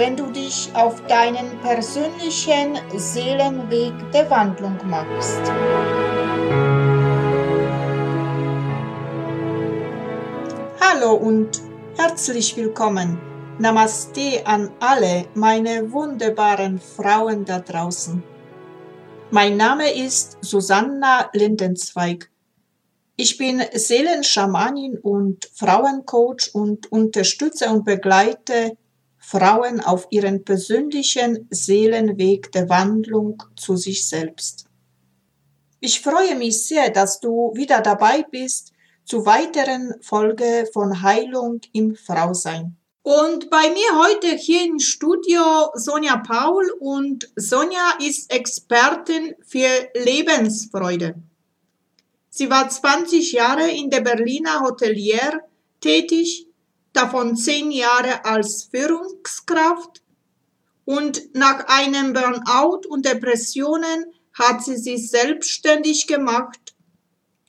[0.00, 5.42] wenn du dich auf deinen persönlichen Seelenweg der Wandlung machst.
[10.80, 11.60] Hallo und
[11.98, 13.20] herzlich willkommen.
[13.58, 18.22] Namaste an alle meine wunderbaren Frauen da draußen.
[19.30, 22.30] Mein Name ist Susanna Lindenzweig.
[23.16, 28.78] Ich bin Seelenschamanin und Frauencoach und unterstütze und begleite
[29.30, 34.64] Frauen auf ihren persönlichen Seelenweg der Wandlung zu sich selbst.
[35.78, 38.72] Ich freue mich sehr, dass du wieder dabei bist
[39.04, 42.76] zu weiteren Folge von Heilung im Frausein.
[43.02, 51.14] Und bei mir heute hier im Studio Sonja Paul und Sonja ist Expertin für Lebensfreude.
[52.30, 55.40] Sie war 20 Jahre in der Berliner Hotelier
[55.80, 56.49] tätig
[56.92, 60.02] davon zehn Jahre als Führungskraft
[60.84, 66.74] und nach einem Burnout und Depressionen hat sie sich selbstständig gemacht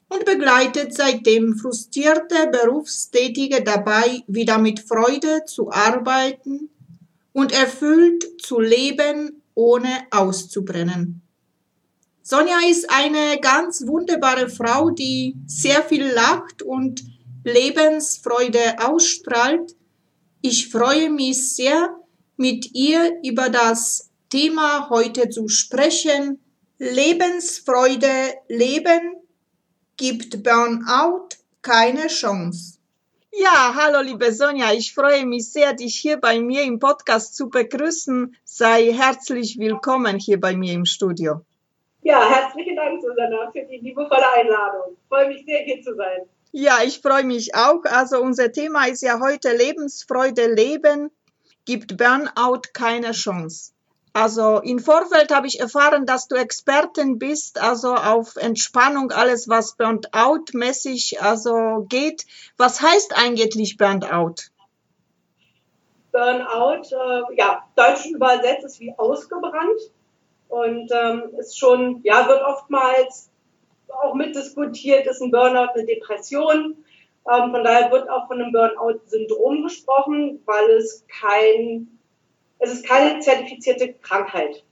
[0.10, 6.70] und begleitet seitdem frustrierte Berufstätige dabei, wieder mit Freude zu arbeiten
[7.34, 11.22] und erfüllt zu leben, ohne auszubrennen.
[12.24, 17.04] Sonja ist eine ganz wunderbare Frau, die sehr viel lacht und
[17.44, 19.76] Lebensfreude ausstrahlt.
[20.42, 21.96] Ich freue mich sehr,
[22.38, 26.40] mit ihr über das Thema heute zu sprechen.
[26.78, 29.16] Lebensfreude leben
[29.98, 31.30] gibt Burnout
[31.62, 32.80] keine Chance.
[33.34, 37.50] Ja, hallo liebe Sonja, ich freue mich sehr, dich hier bei mir im Podcast zu
[37.50, 38.36] begrüßen.
[38.44, 41.42] Sei herzlich willkommen hier bei mir im Studio.
[42.02, 44.94] Ja, herzlichen Dank, Susanna, für die liebevolle Einladung.
[44.94, 46.28] Ich freue mich sehr, hier zu sein.
[46.52, 47.84] Ja, ich freue mich auch.
[47.86, 51.10] Also unser Thema ist ja heute Lebensfreude leben,
[51.66, 53.72] gibt Burnout keine Chance.
[54.14, 59.78] Also im Vorfeld habe ich erfahren, dass du Expertin bist, also auf Entspannung, alles was
[59.78, 62.26] Burnout-mäßig also geht.
[62.58, 64.36] Was heißt eigentlich Burnout?
[66.12, 69.80] Burnout, äh, ja, deutsch übersetzt ist wie ausgebrannt
[70.50, 73.31] und ähm, ist schon, ja, wird oftmals
[74.04, 76.84] auch mitdiskutiert, ist ein Burnout eine Depression.
[77.32, 82.00] Ähm, von daher wird auch von einem Burnout-Syndrom gesprochen, weil es kein,
[82.60, 84.64] es ist keine zertifizierte Krankheit.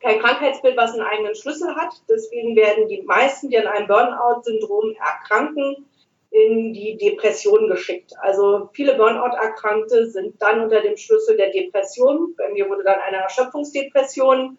[0.00, 1.94] Kein Krankheitsbild, was einen eigenen Schlüssel hat.
[2.08, 5.86] Deswegen werden die meisten, die an einem Burnout-Syndrom erkranken,
[6.30, 8.12] in die Depression geschickt.
[8.20, 12.34] Also viele Burnout-Erkrankte sind dann unter dem Schlüssel der Depression.
[12.36, 14.58] Bei mir wurde dann eine Erschöpfungsdepression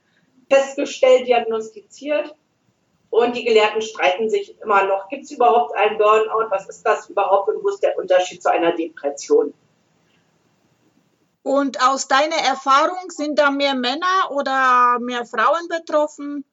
[0.49, 2.35] festgestellt, diagnostiziert.
[3.09, 6.49] Und die Gelehrten streiten sich immer noch, gibt es überhaupt einen Burnout?
[6.49, 9.53] Was ist das überhaupt und wo ist der Unterschied zu einer Depression?
[11.43, 16.43] Und aus deiner Erfahrung sind da mehr Männer oder mehr Frauen betroffen?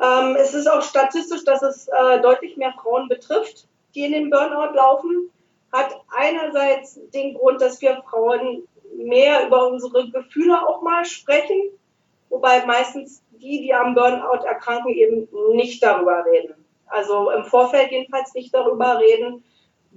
[0.00, 4.30] Ähm, es ist auch statistisch, dass es äh, deutlich mehr Frauen betrifft, die in den
[4.30, 5.30] Burnout laufen.
[5.72, 8.66] Hat einerseits den Grund, dass wir Frauen
[8.96, 11.70] mehr über unsere Gefühle auch mal sprechen,
[12.28, 16.54] wobei meistens die, die am Burnout erkranken, eben nicht darüber reden.
[16.86, 19.44] Also im Vorfeld jedenfalls nicht darüber reden,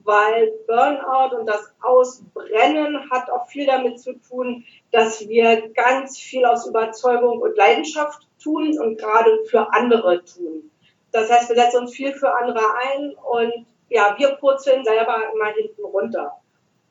[0.04, 6.46] weil Burnout und das Ausbrennen hat auch viel damit zu tun, dass wir ganz viel
[6.46, 10.72] aus Überzeugung und Leidenschaft tun und gerade für andere tun.
[11.12, 15.52] Das heißt, wir setzen uns viel für andere ein und ja, wir purzeln selber immer
[15.54, 16.34] hinten runter.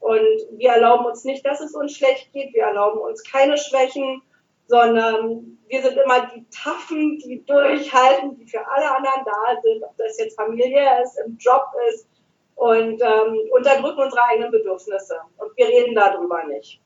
[0.00, 2.54] Und wir erlauben uns nicht, dass es uns schlecht geht.
[2.54, 4.22] Wir erlauben uns keine Schwächen
[4.66, 9.97] sondern wir sind immer die Taffen, die durchhalten, die für alle anderen da sind, ob
[9.97, 12.07] das jetzt familiär ist, im Job ist
[12.54, 15.16] und ähm, unterdrücken unsere eigenen Bedürfnisse.
[15.39, 16.80] Und wir reden darüber nicht.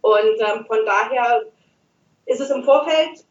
[0.00, 1.42] Und ähm, von daher
[2.26, 3.24] ist es im Vorfeld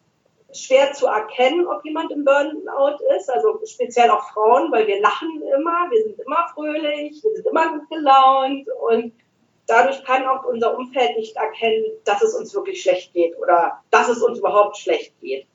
[0.53, 5.41] schwer zu erkennen, ob jemand im Burnout ist, also speziell auch Frauen, weil wir lachen
[5.41, 9.13] immer, wir sind immer fröhlich, wir sind immer gut gelaunt und
[9.67, 14.09] dadurch kann auch unser Umfeld nicht erkennen, dass es uns wirklich schlecht geht oder dass
[14.09, 15.47] es uns überhaupt schlecht geht.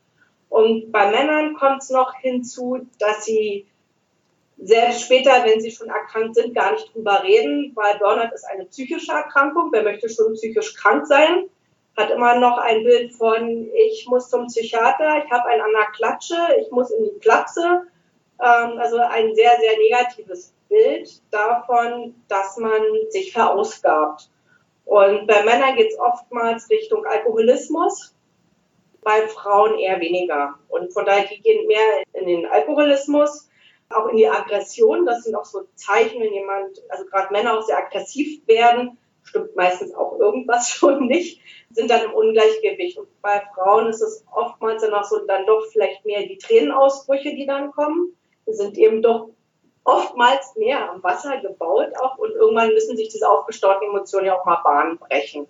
[0.48, 3.66] Und bei Männern kommt es noch hinzu, dass sie
[4.58, 8.66] selbst später, wenn sie schon erkrankt sind, gar nicht drüber reden, weil Burnout ist eine
[8.66, 9.70] psychische Erkrankung.
[9.72, 11.48] Wer möchte schon psychisch krank sein?
[12.00, 15.90] hat immer noch ein Bild von, ich muss zum Psychiater, ich habe einen an der
[15.92, 17.82] Klatsche, ich muss in die Klapse.
[18.40, 22.80] Ähm, also ein sehr, sehr negatives Bild davon, dass man
[23.10, 24.30] sich verausgabt.
[24.86, 28.14] Und bei Männern geht es oftmals Richtung Alkoholismus,
[29.02, 30.54] bei Frauen eher weniger.
[30.68, 33.48] Und von daher, die gehen mehr in den Alkoholismus,
[33.90, 35.04] auch in die Aggression.
[35.04, 39.54] Das sind auch so Zeichen, wenn jemand, also gerade Männer auch sehr aggressiv werden, stimmt
[39.56, 41.40] meistens auch irgendwas schon nicht,
[41.70, 42.98] sind dann im Ungleichgewicht.
[42.98, 47.34] Und bei Frauen ist es oftmals dann auch so, dann doch vielleicht mehr die Tränenausbrüche,
[47.34, 48.16] die dann kommen.
[48.44, 49.30] Wir sind eben doch
[49.90, 54.44] oftmals mehr am Wasser gebaut auch und irgendwann müssen sich diese aufgestauten Emotionen ja auch
[54.44, 55.46] mal Bahn brechen.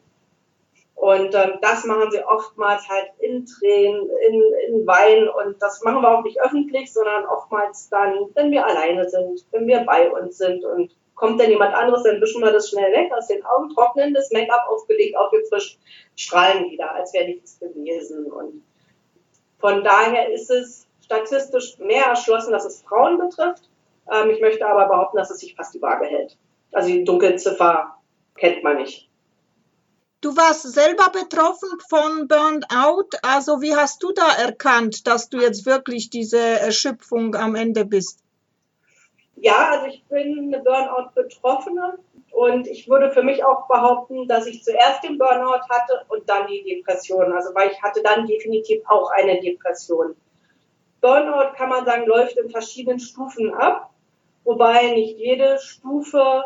[0.95, 6.03] Und ähm, das machen sie oftmals halt in Tränen, in, in Wein und das machen
[6.03, 10.37] wir auch nicht öffentlich, sondern oftmals dann, wenn wir alleine sind, wenn wir bei uns
[10.37, 13.71] sind und kommt dann jemand anderes, dann wischen wir das schnell weg aus den Augen,
[13.71, 15.79] trocknen das Make-up aufgelegt, aufgefrischt,
[16.17, 18.27] strahlen wieder, als wäre nichts gewesen.
[18.27, 18.63] Und
[19.59, 23.70] von daher ist es statistisch mehr erschlossen, dass es Frauen betrifft.
[24.11, 26.37] Ähm, ich möchte aber behaupten, dass es sich fast die Waage hält.
[26.73, 27.95] Also die Dunkelziffer
[28.37, 29.09] kennt man nicht.
[30.21, 33.09] Du warst selber betroffen von Burnout.
[33.23, 38.21] Also wie hast du da erkannt, dass du jetzt wirklich diese Erschöpfung am Ende bist?
[39.37, 41.99] Ja, also ich bin eine Burnout-Betroffene
[42.33, 46.47] und ich würde für mich auch behaupten, dass ich zuerst den Burnout hatte und dann
[46.47, 47.33] die Depression.
[47.33, 50.15] Also weil ich hatte dann definitiv auch eine Depression.
[51.01, 53.90] Burnout kann man sagen, läuft in verschiedenen Stufen ab,
[54.51, 56.45] wobei nicht jede Stufe,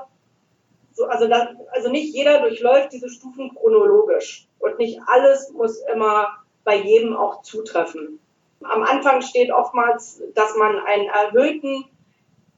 [0.93, 6.29] so, also, das, also nicht jeder durchläuft diese Stufen chronologisch und nicht alles muss immer
[6.65, 8.21] bei jedem auch zutreffen.
[8.63, 11.87] Am Anfang steht oftmals, dass man einen erhöhten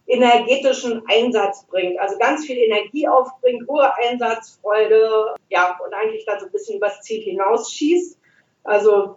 [0.06, 6.46] energetischen Einsatz bringt, also ganz viel Energie aufbringt, hohe Einsatzfreude, ja, und eigentlich dann so
[6.46, 8.18] ein bisschen übers Ziel hinausschießt.
[8.64, 9.16] Also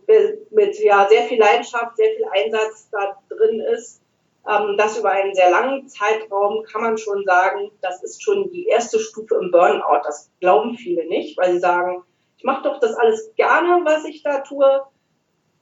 [0.51, 3.99] mit ja, sehr viel Leidenschaft, sehr viel Einsatz da drin ist.
[4.47, 8.67] Ähm, das über einen sehr langen Zeitraum kann man schon sagen, das ist schon die
[8.67, 10.01] erste Stufe im Burnout.
[10.03, 12.03] Das glauben viele nicht, weil sie sagen,
[12.37, 14.83] ich mache doch das alles gerne, was ich da tue.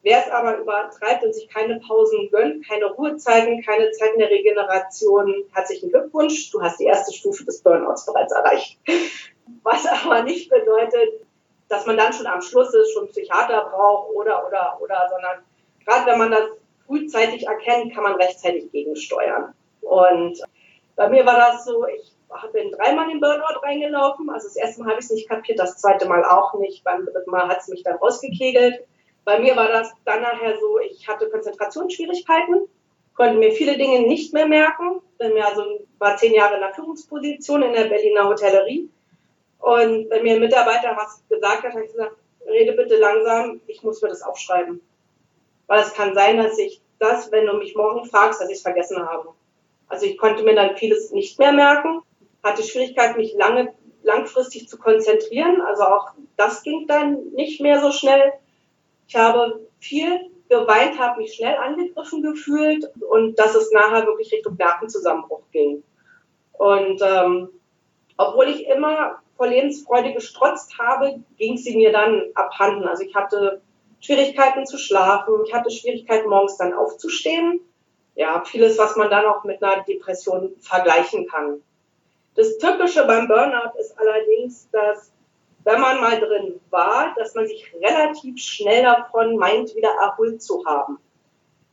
[0.03, 5.33] Wer es aber übertreibt und sich keine Pausen gönnt, keine Ruhezeiten, keine Zeiten der Regeneration,
[5.53, 8.79] herzlichen Glückwunsch, du hast die erste Stufe des Burnouts bereits erreicht.
[9.63, 11.25] Was aber nicht bedeutet,
[11.67, 15.43] dass man dann schon am Schluss ist, schon Psychiater braucht oder, oder, oder, sondern
[15.83, 16.49] gerade wenn man das
[16.87, 19.53] frühzeitig erkennt, kann man rechtzeitig gegensteuern.
[19.81, 20.41] Und
[20.95, 22.11] bei mir war das so, ich
[22.51, 24.29] bin dreimal in Burnout reingelaufen.
[24.29, 26.83] Also das erste Mal habe ich es nicht kapiert, das zweite Mal auch nicht.
[26.83, 28.85] Beim dritten Mal hat es mich dann rausgekegelt.
[29.23, 32.67] Bei mir war das dann nachher so, ich hatte Konzentrationsschwierigkeiten,
[33.13, 35.01] konnte mir viele Dinge nicht mehr merken.
[35.17, 35.63] Bin mir also,
[35.99, 38.89] war zehn Jahre in der Führungsposition in der Berliner Hotellerie
[39.59, 42.15] und wenn mir ein Mitarbeiter was gesagt hat, habe ich gesagt,
[42.47, 44.81] rede bitte langsam, ich muss mir das aufschreiben.
[45.67, 48.63] Weil es kann sein, dass ich das, wenn du mich morgen fragst, dass ich es
[48.63, 49.29] vergessen habe.
[49.87, 52.01] Also ich konnte mir dann vieles nicht mehr merken,
[52.43, 53.73] hatte Schwierigkeit, mich lange,
[54.03, 55.61] langfristig zu konzentrieren.
[55.61, 58.33] Also auch das ging dann nicht mehr so schnell.
[59.07, 64.55] Ich habe viel geweint, habe mich schnell angegriffen gefühlt und dass es nachher wirklich Richtung
[64.55, 65.83] Nervenzusammenbruch ging.
[66.53, 67.49] Und ähm,
[68.17, 72.87] obwohl ich immer vor Lebensfreude gestrotzt habe, ging sie mir dann abhanden.
[72.87, 73.61] Also ich hatte
[73.99, 77.61] Schwierigkeiten zu schlafen, ich hatte Schwierigkeiten morgens dann aufzustehen.
[78.15, 81.61] Ja, vieles, was man dann auch mit einer Depression vergleichen kann.
[82.35, 85.11] Das Typische beim Burnout ist allerdings, dass
[85.63, 90.63] wenn man mal drin war, dass man sich relativ schnell davon meint, wieder erholt zu
[90.65, 90.97] haben.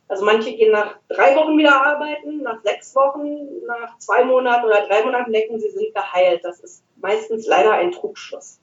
[0.07, 4.85] Also manche gehen nach drei Wochen wieder arbeiten, nach sechs Wochen, nach zwei Monaten oder
[4.85, 6.43] drei Monaten denken, sie sind geheilt.
[6.43, 8.59] Das ist meistens leider ein Trugschluss.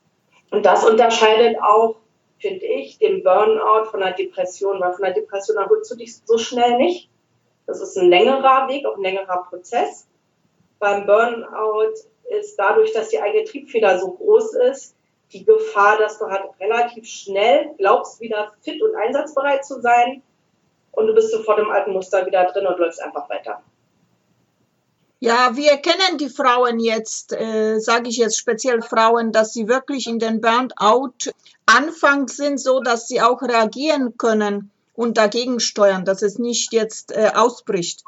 [0.50, 1.96] Und das unterscheidet auch,
[2.42, 6.36] finde ich, den Burnout von einer Depression, weil von einer Depression erholst du dich so
[6.36, 7.08] schnell nicht.
[7.66, 10.06] Das ist ein längerer Weg, auch ein längerer Prozess.
[10.78, 11.94] Beim Burnout
[12.38, 14.94] ist dadurch, dass die eigene Triebfeder so groß ist,
[15.32, 20.22] die Gefahr, dass du halt relativ schnell glaubst, wieder fit und einsatzbereit zu sein,
[20.92, 23.62] und du bist sofort im alten Muster wieder drin und läufst einfach weiter.
[25.20, 30.08] Ja, wir kennen die Frauen jetzt, äh, sage ich jetzt speziell Frauen, dass sie wirklich
[30.08, 31.32] in den Burnout
[31.72, 37.12] Anfang sind, so dass sie auch reagieren können und dagegen steuern, dass es nicht jetzt
[37.12, 38.04] äh, ausbricht.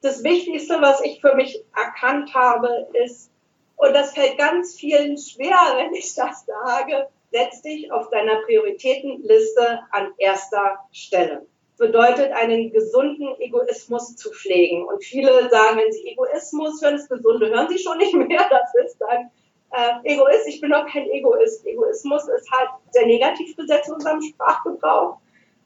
[0.00, 3.30] Das Wichtigste, was ich für mich erkannt habe, ist,
[3.76, 9.80] und das fällt ganz vielen schwer, wenn ich das sage, setz dich auf deiner Prioritätenliste
[9.90, 11.46] an erster Stelle
[11.78, 14.84] bedeutet, einen gesunden Egoismus zu pflegen.
[14.84, 18.46] Und viele sagen, wenn sie Egoismus hören, ist gesunde, hören sie schon nicht mehr.
[18.50, 19.30] Das ist dann
[19.72, 21.66] äh, Egoist, ich bin doch kein Egoist.
[21.66, 25.16] Egoismus ist halt sehr negativ besetzt in unserem Sprachgebrauch,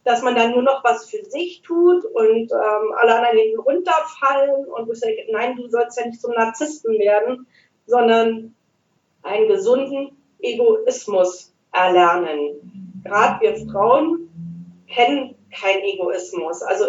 [0.04, 4.66] dass man dann nur noch was für sich tut und ähm, alle anderen hinten runterfallen
[4.66, 7.46] und ich sage, nein, du sollst ja nicht zum Narzissten werden,
[7.86, 8.54] sondern
[9.22, 13.00] einen gesunden Egoismus erlernen.
[13.04, 14.30] Gerade wir Frauen
[14.88, 16.62] kennen keinen Egoismus.
[16.62, 16.86] Also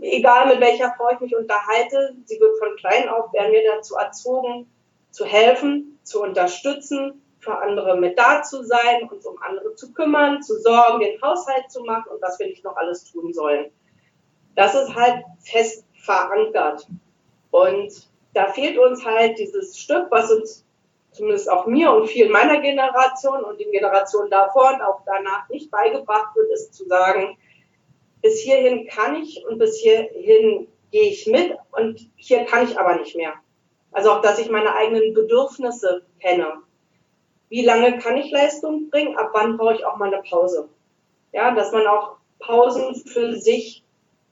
[0.00, 3.96] egal mit welcher Frau ich mich unterhalte, sie wird von klein auf, werden wir dazu
[3.96, 4.68] erzogen,
[5.12, 10.42] zu helfen, zu unterstützen, für andere mit da zu sein, uns um andere zu kümmern,
[10.42, 13.70] zu sorgen, den Haushalt zu machen und was wir nicht noch alles tun sollen.
[14.54, 16.86] Das ist halt fest verankert.
[17.50, 20.64] Und da fehlt uns halt dieses Stück, was uns
[21.10, 25.70] zumindest auch mir und vielen meiner Generation und den Generationen davor und auch danach nicht
[25.70, 27.36] beigebracht wird, ist zu sagen,
[28.22, 32.96] bis hierhin kann ich und bis hierhin gehe ich mit und hier kann ich aber
[32.96, 33.34] nicht mehr.
[33.92, 36.62] Also auch, dass ich meine eigenen Bedürfnisse kenne.
[37.48, 39.16] Wie lange kann ich Leistung bringen?
[39.16, 40.68] Ab wann brauche ich auch mal eine Pause?
[41.32, 43.82] Ja, dass man auch Pausen für sich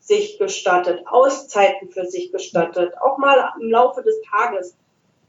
[0.01, 4.77] sich gestattet, Auszeiten für sich gestattet, auch mal im Laufe des Tages.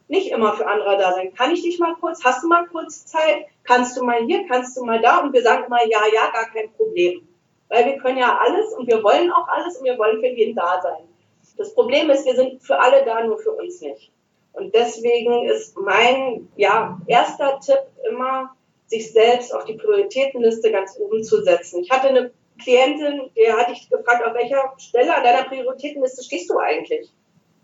[0.08, 1.34] Nicht immer für andere da sein.
[1.34, 2.24] Kann ich dich mal kurz?
[2.24, 3.46] Hast du mal kurz Zeit?
[3.64, 4.48] Kannst du mal hier?
[4.48, 5.20] Kannst du mal da?
[5.20, 7.28] Und wir sagen immer, ja, ja, gar kein Problem.
[7.70, 10.56] Weil wir können ja alles und wir wollen auch alles und wir wollen für jeden
[10.56, 11.08] da sein.
[11.58, 14.12] Das Problem ist, wir sind für alle da, nur für uns nicht.
[14.54, 18.56] Und deswegen ist mein ja, erster Tipp immer,
[18.88, 21.82] sich selbst auf die Prioritätenliste ganz oben zu setzen.
[21.82, 22.32] Ich hatte eine
[22.62, 27.10] Klientin, der hatte ich gefragt, auf welcher Stelle an deiner Prioritätenliste stehst du eigentlich?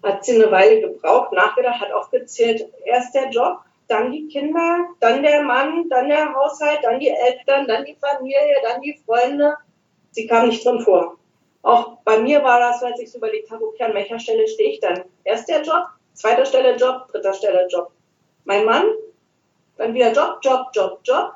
[0.04, 5.24] Hat sie eine Weile gebraucht, nachgedacht, hat aufgezählt, erst der Job, dann die Kinder, dann
[5.24, 9.56] der Mann, dann der Haushalt, dann die Eltern, dann die Familie, dann die Freunde.
[10.12, 11.18] Sie kam nicht drin vor.
[11.62, 14.72] Auch bei mir war das, als ich so überlegt habe, okay, an welcher Stelle stehe
[14.72, 15.04] ich dann?
[15.24, 17.92] Erst der Job, Zweiter Stelle Job, dritter Stelle Job.
[18.44, 18.86] Mein Mann,
[19.78, 21.34] dann wieder Job, Job, Job, Job.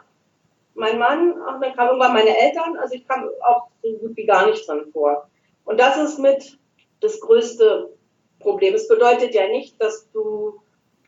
[0.74, 4.26] Mein Mann, auch dann kamen irgendwann meine Eltern, also ich kam auch so gut wie
[4.26, 5.30] gar nicht dran vor.
[5.66, 6.58] Und das ist mit
[7.00, 7.94] das größte
[8.40, 8.74] Problem.
[8.74, 10.60] Es bedeutet ja nicht, dass du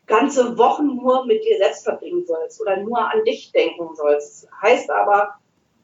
[0.06, 4.46] ganze Wochen nur mit dir selbst verbringen sollst oder nur an dich denken sollst.
[4.62, 5.34] Heißt aber,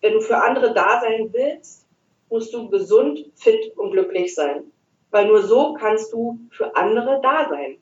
[0.01, 1.89] wenn du für andere da sein willst,
[2.29, 4.71] musst du gesund, fit und glücklich sein.
[5.11, 7.77] Weil nur so kannst du für andere da sein.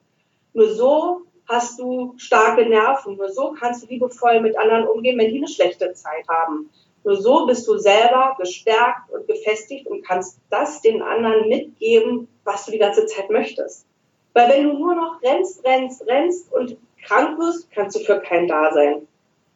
[0.55, 3.17] Nur so hast du starke Nerven.
[3.17, 6.71] Nur so kannst du liebevoll mit anderen umgehen, wenn die eine schlechte Zeit haben.
[7.05, 12.67] Nur so bist du selber gestärkt und gefestigt und kannst das den anderen mitgeben, was
[12.67, 13.87] du die ganze Zeit möchtest.
[14.35, 18.49] Weil wenn du nur noch rennst, rennst, rennst und krank wirst, kannst du für keinen
[18.49, 19.07] da sein.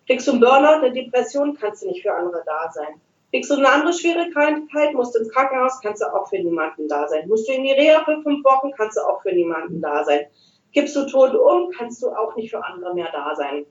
[0.07, 3.00] Kriegst du einen Burnout, eine Depression, kannst du nicht für andere da sein.
[3.33, 7.09] Kriegst du eine andere schwere Krankheit, musst ins Krankenhaus, kannst du auch für niemanden da
[7.09, 7.27] sein.
[7.29, 10.27] Musst du in die Reha für fünf Wochen, kannst du auch für niemanden da sein.
[10.73, 13.65] Gibst du tot um, kannst du auch nicht für andere mehr da sein.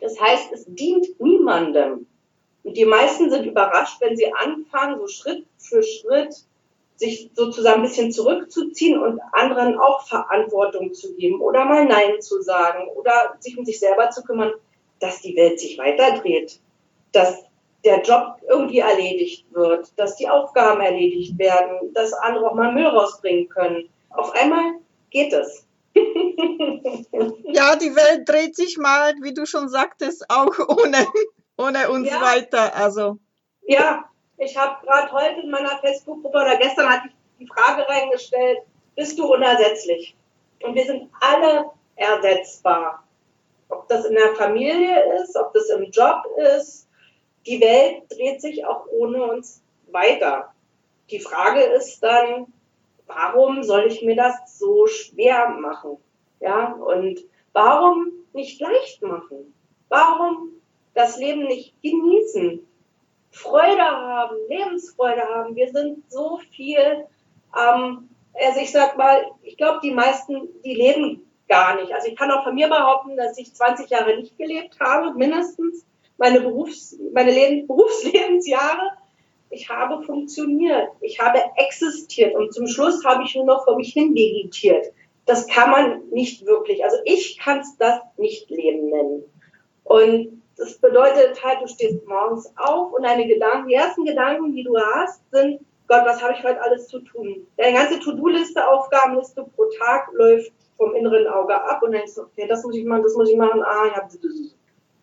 [0.00, 2.06] Das heißt, es dient niemandem.
[2.64, 6.34] Und die meisten sind überrascht, wenn sie anfangen, so Schritt für Schritt
[6.96, 12.42] sich sozusagen ein bisschen zurückzuziehen und anderen auch Verantwortung zu geben oder mal Nein zu
[12.42, 14.52] sagen oder sich um sich selber zu kümmern,
[14.98, 16.58] dass die Welt sich weiterdreht,
[17.12, 17.44] dass
[17.86, 22.86] der Job irgendwie erledigt wird, dass die Aufgaben erledigt werden, dass andere auch mal Müll
[22.86, 23.88] rausbringen können.
[24.10, 24.74] Auf einmal
[25.10, 25.66] geht es.
[25.94, 31.06] ja, die Welt dreht sich mal, wie du schon sagtest, auch ohne,
[31.56, 32.20] ohne uns ja.
[32.20, 32.74] weiter.
[32.74, 33.18] Also.
[33.62, 34.04] Ja,
[34.36, 38.58] ich habe gerade heute in meiner Facebook-Gruppe oder gestern hatte ich die Frage reingestellt,
[38.96, 40.16] bist du unersetzlich?
[40.62, 43.04] Und wir sind alle ersetzbar.
[43.68, 46.22] Ob das in der Familie ist, ob das im Job
[46.56, 46.85] ist,
[47.46, 50.52] die Welt dreht sich auch ohne uns weiter.
[51.10, 52.52] Die Frage ist dann,
[53.06, 55.98] warum soll ich mir das so schwer machen?
[56.40, 57.20] Ja, und
[57.52, 59.54] warum nicht leicht machen?
[59.88, 60.50] Warum
[60.94, 62.66] das Leben nicht genießen?
[63.30, 65.54] Freude haben, Lebensfreude haben.
[65.54, 67.06] Wir sind so viel,
[67.56, 71.92] ähm, also ich sag mal, ich glaube, die meisten, die leben gar nicht.
[71.92, 75.84] Also ich kann auch von mir behaupten, dass ich 20 Jahre nicht gelebt habe, mindestens
[76.18, 78.92] meine, Berufs-, meine Leben, Berufslebensjahre.
[79.50, 83.92] Ich habe funktioniert, ich habe existiert und zum Schluss habe ich nur noch vor mich
[83.92, 84.86] hin vegetiert.
[85.24, 89.22] Das kann man nicht wirklich, also ich kann es das nicht Leben nennen.
[89.84, 94.64] Und das bedeutet halt, du stehst morgens auf und deine Gedanken, die ersten Gedanken, die
[94.64, 97.46] du hast, sind, Gott, was habe ich heute alles zu tun?
[97.56, 102.22] Deine ganze To-Do-Liste, Aufgabenliste pro Tag läuft vom inneren Auge ab und dann denkst du,
[102.22, 104.08] okay, das muss ich machen, das muss ich machen, ah, ja,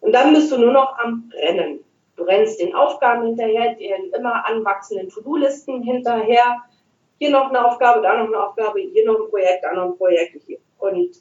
[0.03, 1.79] und dann bist du nur noch am Rennen.
[2.17, 6.61] Du rennst den Aufgaben hinterher, den immer anwachsenden To-Do-Listen hinterher.
[7.19, 9.97] Hier noch eine Aufgabe, da noch eine Aufgabe, hier noch ein Projekt, da noch ein
[9.97, 10.45] Projekt.
[10.77, 11.15] Und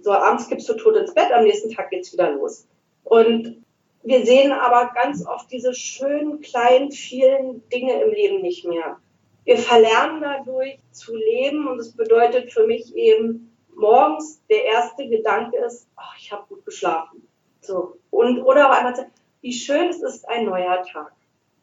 [0.00, 2.68] So, abends gibst du tot ins Bett, am nächsten Tag geht's wieder los.
[3.02, 3.64] Und
[4.04, 8.98] wir sehen aber ganz oft diese schönen, kleinen, vielen Dinge im Leben nicht mehr.
[9.44, 15.58] Wir verlernen dadurch zu leben und es bedeutet für mich eben, morgens der erste Gedanke
[15.58, 17.27] ist, oh, ich habe gut geschlafen.
[17.68, 17.98] So.
[18.10, 21.12] Und, oder auch einmal sagen, wie schön es ist, ein neuer Tag.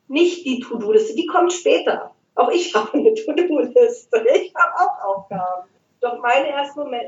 [0.08, 2.12] Nicht die To-Do-Liste, die kommt später.
[2.36, 4.26] Auch ich habe eine To-Do-Liste.
[4.36, 5.68] Ich habe auch Aufgaben.
[6.02, 7.08] Doch meine ersten Moment,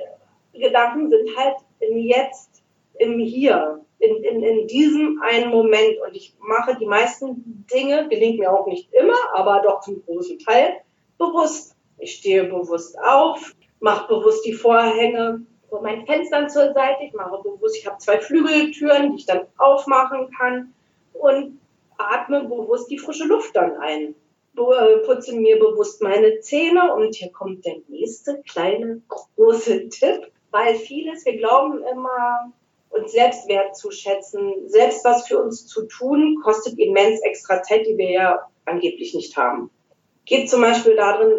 [0.51, 2.63] Gedanken sind halt im Jetzt,
[2.96, 6.00] im Hier, in, in, in diesem einen Moment.
[6.01, 10.39] Und ich mache die meisten Dinge, gelingt mir auch nicht immer, aber doch zum großen
[10.39, 10.82] Teil,
[11.20, 11.75] bewusst.
[12.00, 17.04] Ich stehe bewusst auf, mache bewusst die Vorhänge von meinen Fenstern zur Seite.
[17.04, 20.74] Ich mache bewusst, ich habe zwei Flügeltüren, die ich dann aufmachen kann
[21.14, 21.60] und
[21.98, 24.16] atme bewusst die frische Luft dann ein.
[24.58, 30.76] Äh, putze mir bewusst meine Zähne und hier kommt der nächste kleine große Tipp, weil
[30.76, 32.52] vieles, wir glauben immer,
[32.90, 38.10] uns selbst wertzuschätzen, selbst was für uns zu tun, kostet immens extra Zeit, die wir
[38.10, 39.70] ja angeblich nicht haben.
[40.26, 41.34] Geht zum Beispiel darin,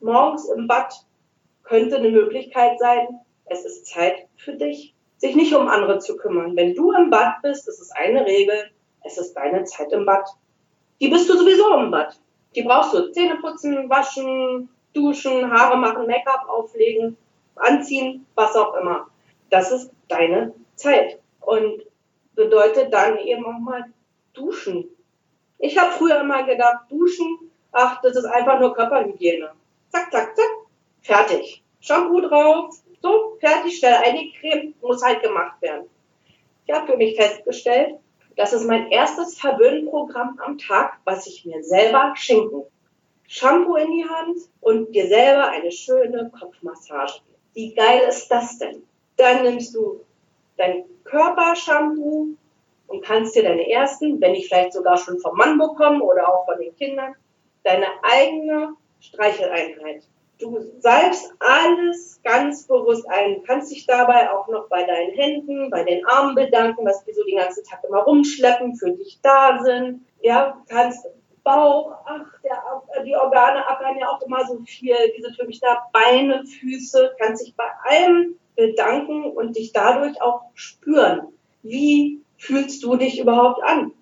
[0.00, 0.94] morgens im Bad
[1.62, 6.56] könnte eine Möglichkeit sein, es ist Zeit für dich, sich nicht um andere zu kümmern.
[6.56, 8.70] Wenn du im Bad bist, ist es eine Regel,
[9.04, 10.28] es ist deine Zeit im Bad.
[11.00, 12.18] Die bist du sowieso im Bad.
[12.54, 13.12] Die brauchst du.
[13.12, 17.16] Zähne putzen, waschen, duschen, Haare machen, Make-up auflegen,
[17.54, 19.08] anziehen, was auch immer.
[19.50, 21.20] Das ist deine Zeit.
[21.40, 21.82] Und
[22.34, 23.84] bedeutet dann eben auch mal
[24.32, 24.88] duschen.
[25.58, 29.52] Ich habe früher immer gedacht, duschen, ach, das ist einfach nur Körperhygiene.
[29.88, 30.50] Zack, zack, zack,
[31.02, 31.62] fertig.
[31.80, 35.88] Shampoo drauf, so, fertig, schnell eingecremt, muss halt gemacht werden.
[36.66, 37.96] Ich habe für mich festgestellt,
[38.36, 42.64] das ist mein erstes Verwöhnprogramm am Tag, was ich mir selber schenken.
[43.28, 47.14] Shampoo in die Hand und dir selber eine schöne Kopfmassage.
[47.54, 48.82] Wie geil ist das denn?
[49.16, 50.04] Dann nimmst du
[50.56, 52.28] dein Körpershampoo
[52.86, 56.44] und kannst dir deine ersten, wenn nicht vielleicht sogar schon vom Mann bekommen oder auch
[56.44, 57.14] von den Kindern,
[57.64, 60.02] deine eigene Streicheleinheit.
[60.38, 63.42] Du salbst alles ganz bewusst ein.
[63.44, 67.24] Kannst dich dabei auch noch bei deinen Händen, bei den Armen bedanken, was wir so
[67.24, 70.04] den ganzen Tag immer rumschleppen, für dich da sind.
[70.20, 71.06] Ja, kannst
[71.46, 72.60] Bauch, ach, der,
[73.04, 74.96] die Organe ackern ja auch immer so viel.
[75.16, 80.20] Die sind für mich da Beine, Füße, kannst dich bei allem bedanken und dich dadurch
[80.20, 81.28] auch spüren.
[81.62, 83.92] Wie fühlst du dich überhaupt an?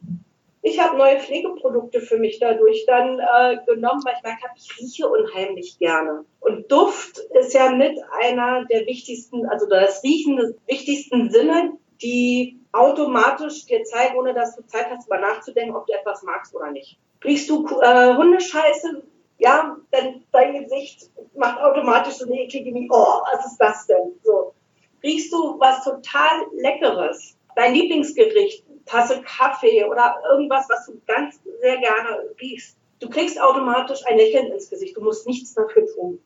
[0.66, 5.06] Ich habe neue Pflegeprodukte für mich dadurch dann äh, genommen, weil ich merke, ich rieche
[5.06, 6.24] unheimlich gerne.
[6.40, 12.58] Und Duft ist ja mit einer der wichtigsten, also das Riechen des wichtigsten Sinne, die
[12.72, 16.70] automatisch dir zeigen, ohne dass du Zeit hast, über nachzudenken, ob du etwas magst oder
[16.70, 16.98] nicht.
[17.22, 19.02] Riechst du äh, Hundescheiße,
[19.36, 24.18] ja, dann dein Gesicht macht automatisch so eine eklige wie, oh, was ist das denn?
[24.22, 24.54] So.
[25.02, 27.36] Riechst du was total Leckeres?
[27.54, 32.76] Dein Lieblingsgericht, Tasse Kaffee oder irgendwas, was du ganz sehr gerne riechst.
[33.00, 34.96] Du kriegst automatisch ein Lächeln ins Gesicht.
[34.96, 36.20] Du musst nichts dafür tun.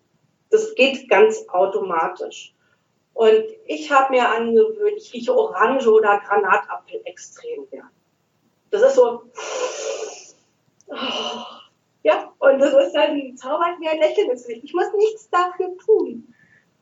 [0.50, 2.54] Das geht ganz automatisch.
[3.14, 7.90] Und ich habe mir angewöhnt, ich rieche Orange oder Granatapfel extrem gern.
[8.70, 9.22] Das ist so,
[10.86, 10.94] oh,
[12.04, 14.64] ja, und das ist dann zaubert mir ein Lächeln ins Gesicht.
[14.64, 16.32] Ich muss nichts dafür tun.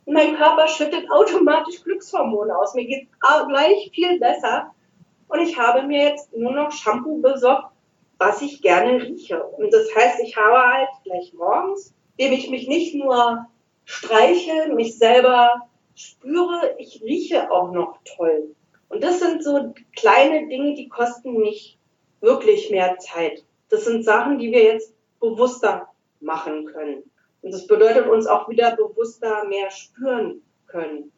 [0.04, 2.74] mein Körper schüttet automatisch Glückshormone aus.
[2.74, 3.08] Mir geht
[3.48, 4.74] gleich viel besser,
[5.28, 7.72] und ich habe mir jetzt nur noch Shampoo besorgt,
[8.18, 9.42] was ich gerne rieche.
[9.42, 13.46] Und das heißt, ich habe halt gleich morgens, indem ich mich nicht nur
[13.84, 18.54] streiche, mich selber spüre, ich rieche auch noch toll.
[18.88, 21.78] Und das sind so kleine Dinge, die kosten nicht
[22.20, 23.44] wirklich mehr Zeit.
[23.68, 25.88] Das sind Sachen, die wir jetzt bewusster
[26.20, 27.02] machen können.
[27.42, 31.12] Und das bedeutet uns auch wieder bewusster mehr spüren können.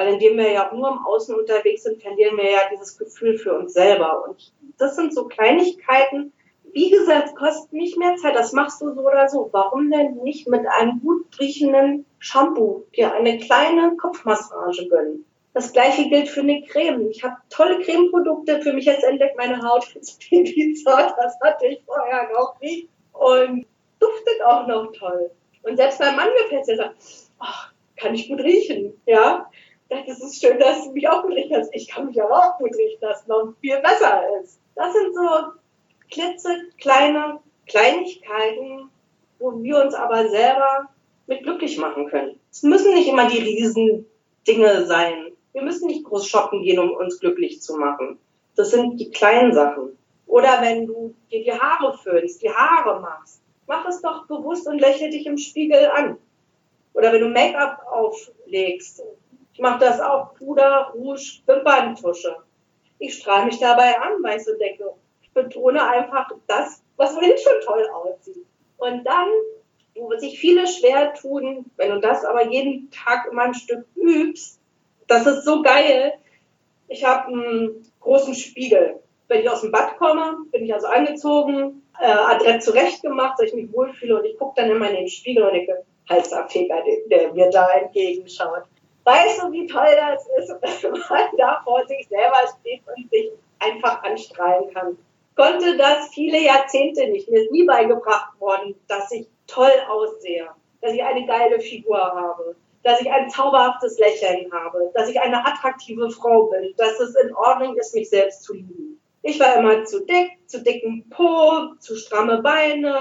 [0.00, 3.52] Weil indem wir ja nur im Außen unterwegs sind, verlieren wir ja dieses Gefühl für
[3.52, 4.24] uns selber.
[4.26, 6.32] Und das sind so Kleinigkeiten,
[6.72, 8.34] wie gesagt, kosten nicht mehr Zeit.
[8.34, 9.50] Das machst du so oder so.
[9.52, 15.26] Warum denn nicht mit einem gut riechenden Shampoo dir eine kleine Kopfmassage gönnen?
[15.52, 17.10] Das gleiche gilt für eine Creme.
[17.10, 19.36] Ich habe tolle Cremeprodukte für mich jetzt entdeckt.
[19.36, 21.12] Meine Haut ist babyzart.
[21.18, 22.88] Das hatte ich vorher noch nicht.
[23.12, 23.66] Und
[23.98, 25.30] duftet auch noch toll.
[25.62, 26.90] Und selbst mein Mann gefällt es ja,
[27.38, 28.94] ach, kann ich gut riechen.
[29.04, 29.50] Ja,
[29.90, 31.74] das ist schön, dass du mich auch gut riechen kannst.
[31.74, 32.58] Ich kann mich aber
[33.00, 34.60] dass es noch viel besser ist.
[34.76, 35.28] Das sind so
[36.10, 38.90] klitzekleine Kleinigkeiten,
[39.38, 40.88] wo wir uns aber selber
[41.26, 42.38] mit glücklich machen können.
[42.50, 44.06] Es müssen nicht immer die riesen
[44.46, 45.32] Dinge sein.
[45.52, 48.18] Wir müssen nicht groß shoppen gehen, um uns glücklich zu machen.
[48.56, 49.96] Das sind die kleinen Sachen.
[50.26, 54.78] Oder wenn du dir die Haare föhnst, die Haare machst, mach es doch bewusst und
[54.78, 56.18] lächle dich im Spiegel an.
[56.92, 59.02] Oder wenn du Make-up auflegst,
[59.58, 62.36] mache das auch Puder, Rouge, Wimperntusche.
[62.98, 64.84] Ich strahle mich dabei an, weil ich so denke,
[65.22, 68.46] ich betone einfach das, was vorhin schon toll aussieht.
[68.76, 69.28] Und dann,
[69.94, 74.60] wo sich viele schwer tun, wenn du das aber jeden Tag immer ein Stück übst,
[75.06, 76.14] das ist so geil.
[76.88, 79.00] Ich habe einen großen Spiegel.
[79.28, 83.54] Wenn ich aus dem Bad komme, bin ich also angezogen, äh, adrett zurechtgemacht, dass ich
[83.54, 87.50] mich wohlfühle und ich gucke dann immer in den Spiegel und denke, Halsabfeger, der mir
[87.50, 88.64] da entgegenschaut.
[89.04, 90.50] Weißt du, wie toll das ist,
[90.82, 94.98] wenn man da vor sich selber steht und sich einfach anstrahlen kann?
[95.36, 97.30] Konnte das viele Jahrzehnte nicht.
[97.30, 100.48] Mir ist nie beigebracht worden, dass ich toll aussehe,
[100.80, 105.46] dass ich eine geile Figur habe, dass ich ein zauberhaftes Lächeln habe, dass ich eine
[105.46, 109.00] attraktive Frau bin, dass es in Ordnung ist, mich selbst zu lieben.
[109.22, 112.98] Ich war immer zu dick, zu dicken Po, zu stramme Beine,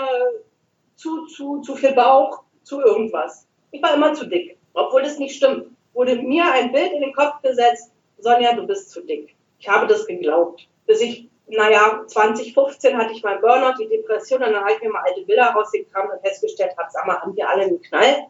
[0.96, 3.48] zu, zu, zu viel Bauch, zu irgendwas.
[3.72, 5.68] Ich war immer zu dick, obwohl das nicht stimmt.
[5.94, 9.36] Wurde mir ein Bild in den Kopf gesetzt, Sonja, du bist zu dick.
[9.60, 10.68] Ich habe das geglaubt.
[10.86, 14.90] Bis ich, naja, 2015 hatte ich mein Burnout, die Depression, und dann habe ich mir
[14.90, 18.28] mal alte Bilder rausgekramt und festgestellt habe, sag mal, haben wir alle einen Knall?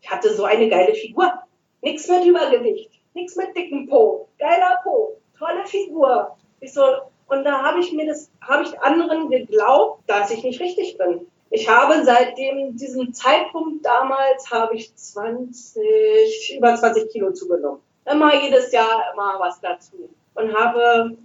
[0.00, 1.32] Ich hatte so eine geile Figur.
[1.80, 6.36] Nichts mit Übergewicht, nichts mit dicken Po, geiler Po, tolle Figur.
[6.60, 6.82] Ich so,
[7.28, 11.26] und da habe ich mir das, habe ich anderen geglaubt, dass ich nicht richtig bin.
[11.50, 17.80] Ich habe seitdem diesem Zeitpunkt damals habe ich 20, über 20 Kilo zugenommen.
[18.04, 20.10] Immer jedes Jahr immer was dazu.
[20.34, 21.16] Und habe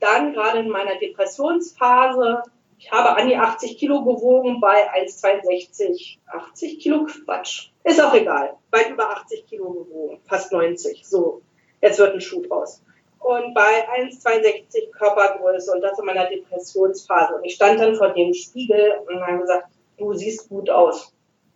[0.00, 2.42] dann gerade in meiner Depressionsphase,
[2.78, 6.18] ich habe an die 80 Kilo gewogen bei 1,62.
[6.26, 7.70] 80 Kilo Quatsch.
[7.84, 8.56] Ist auch egal.
[8.70, 10.20] Weit über 80 Kilo gewogen.
[10.28, 11.06] Fast 90.
[11.06, 11.42] So.
[11.80, 12.82] Jetzt wird ein Schuh draus
[13.20, 17.34] und bei 1,62 Körpergröße und das in meiner Depressionsphase.
[17.34, 21.12] Und ich stand dann vor dem Spiegel und habe gesagt, du siehst gut aus.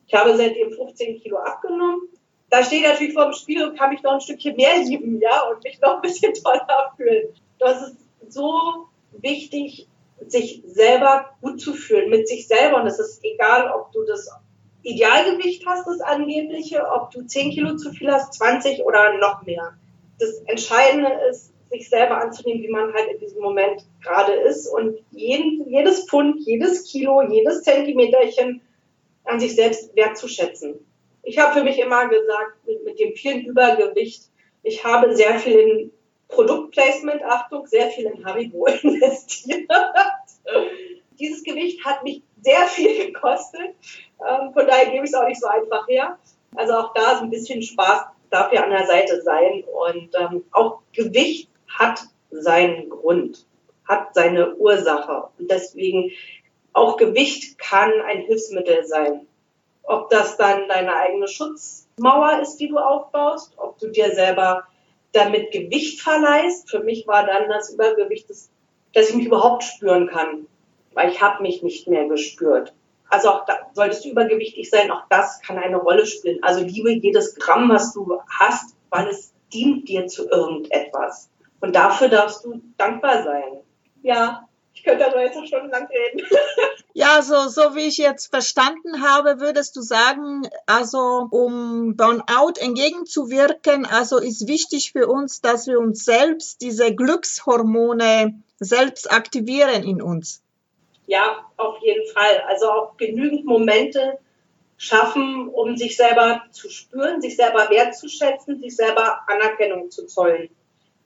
[0.07, 2.09] Ich habe seitdem 15 Kilo abgenommen.
[2.51, 5.21] Da stehe ich natürlich vor dem Spiegel und kann mich noch ein Stückchen mehr lieben,
[5.21, 7.29] ja, und mich noch ein bisschen toller fühlen.
[7.59, 7.97] Das ist
[8.29, 9.89] so wichtig,
[10.27, 12.83] sich selber gut zu fühlen, mit sich selber.
[12.83, 14.29] Und es ist egal, ob du das
[14.83, 19.75] Idealgewicht hast, das angebliche, ob du 10 Kilo zu viel hast, 20 oder noch mehr.
[20.19, 24.99] Das Entscheidende ist, sich selber anzunehmen, wie man halt in diesem Moment gerade ist und
[25.11, 28.61] jeden, jedes Pfund, jedes Kilo, jedes Zentimeterchen
[29.25, 30.85] an sich selbst wertzuschätzen.
[31.23, 34.25] Ich habe für mich immer gesagt, mit, mit dem vielen Übergewicht,
[34.63, 35.93] ich habe sehr viel in
[36.29, 39.69] Produktplacement, Achtung, sehr viel in Haribo investiert.
[41.19, 43.75] Dieses Gewicht hat mich sehr viel gekostet.
[44.21, 46.19] Ähm, von daher gebe ich es auch nicht so einfach her.
[46.55, 49.63] Also auch da so ein bisschen Spaß darf ja an der Seite sein.
[49.65, 53.47] Und ähm, auch Gewicht hat seinen Grund,
[53.87, 55.29] hat seine Ursache.
[55.39, 56.11] Und deswegen
[56.73, 59.27] auch Gewicht kann ein Hilfsmittel sein.
[59.83, 64.65] Ob das dann deine eigene Schutzmauer ist, die du aufbaust, ob du dir selber
[65.13, 66.71] damit Gewicht verleihst.
[66.71, 68.51] Für mich war dann das Übergewicht, das,
[68.95, 70.47] dass ich mich überhaupt spüren kann,
[70.95, 72.73] weil ich habe mich nicht mehr gespürt.
[73.09, 76.43] Also auch da solltest du übergewichtig sein, auch das kann eine Rolle spielen.
[76.43, 81.29] Also liebe jedes Gramm, was du hast, weil es dient dir zu irgendetwas.
[81.63, 83.61] Und dafür darfst du dankbar sein.
[84.03, 86.27] Ja, ich könnte da jetzt noch stundenlang reden.
[86.95, 93.87] Ja, so, so wie ich jetzt verstanden habe, würdest du sagen, also um Burnout entgegenzuwirken,
[93.87, 100.43] also ist wichtig für uns, dass wir uns selbst diese Glückshormone selbst aktivieren in uns.
[101.07, 102.43] Ja, auf jeden Fall.
[102.47, 104.19] Also auch genügend Momente
[104.77, 110.51] schaffen, um sich selber zu spüren, sich selber wertzuschätzen, sich selber Anerkennung zu zollen.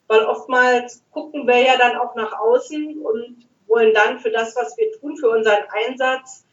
[0.09, 4.77] Weil oftmals gucken wir ja dann auch nach außen und wollen dann für das, was
[4.77, 6.45] wir tun, für unseren Einsatz,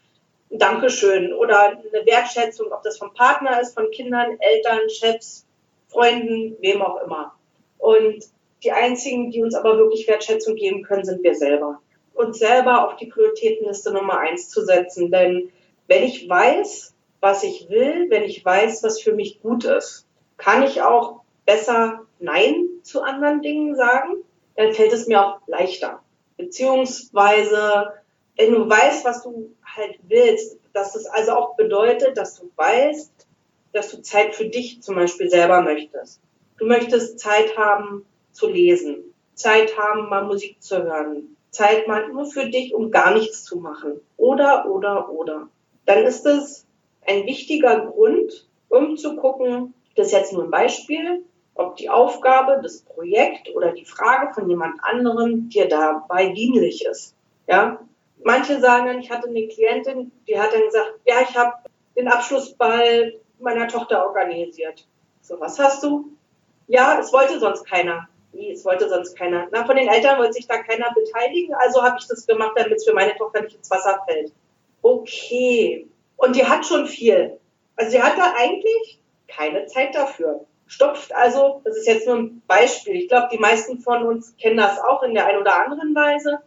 [0.50, 5.46] ein Dankeschön oder eine Wertschätzung, ob das vom Partner ist, von Kindern, Eltern, Chefs,
[5.88, 7.34] Freunden, wem auch immer.
[7.78, 8.24] Und
[8.62, 11.80] die einzigen, die uns aber wirklich Wertschätzung geben können, sind wir selber.
[12.14, 15.10] Uns selber auf die Prioritätenliste Nummer eins zu setzen.
[15.10, 15.50] Denn
[15.86, 20.62] wenn ich weiß, was ich will, wenn ich weiß, was für mich gut ist, kann
[20.62, 24.22] ich auch besser Nein zu anderen Dingen sagen,
[24.56, 26.00] dann fällt es mir auch leichter.
[26.36, 27.92] Beziehungsweise,
[28.36, 33.12] wenn du weißt, was du halt willst, dass das also auch bedeutet, dass du weißt,
[33.72, 36.20] dass du Zeit für dich zum Beispiel selber möchtest.
[36.58, 42.26] Du möchtest Zeit haben zu lesen, Zeit haben, mal Musik zu hören, Zeit mal nur
[42.26, 44.00] für dich, um gar nichts zu machen.
[44.16, 45.48] Oder, oder, oder.
[45.86, 46.66] Dann ist es
[47.06, 52.60] ein wichtiger Grund, um zu gucken, das ist jetzt nur ein Beispiel, ob die Aufgabe,
[52.62, 57.14] das Projekt oder die Frage von jemand anderem dir dabei dienlich ist.
[57.46, 57.80] Ja,
[58.22, 61.52] manche sagen dann, ich hatte eine Klientin, die hat dann gesagt, ja, ich habe
[61.96, 64.86] den Abschlussball meiner Tochter organisiert.
[65.20, 66.12] So, was hast du?
[66.66, 68.08] Ja, es wollte sonst keiner.
[68.32, 69.46] Nee, es wollte sonst keiner.
[69.52, 72.72] Na, von den Eltern wollte sich da keiner beteiligen, also habe ich das gemacht, damit
[72.72, 74.32] es für meine Tochter nicht ins Wasser fällt.
[74.82, 75.86] Okay.
[76.16, 77.38] Und die hat schon viel.
[77.76, 80.46] Also sie hatte eigentlich keine Zeit dafür.
[80.66, 82.96] Stopft also, das ist jetzt nur ein Beispiel.
[82.96, 86.40] Ich glaube, die meisten von uns kennen das auch in der einen oder anderen Weise.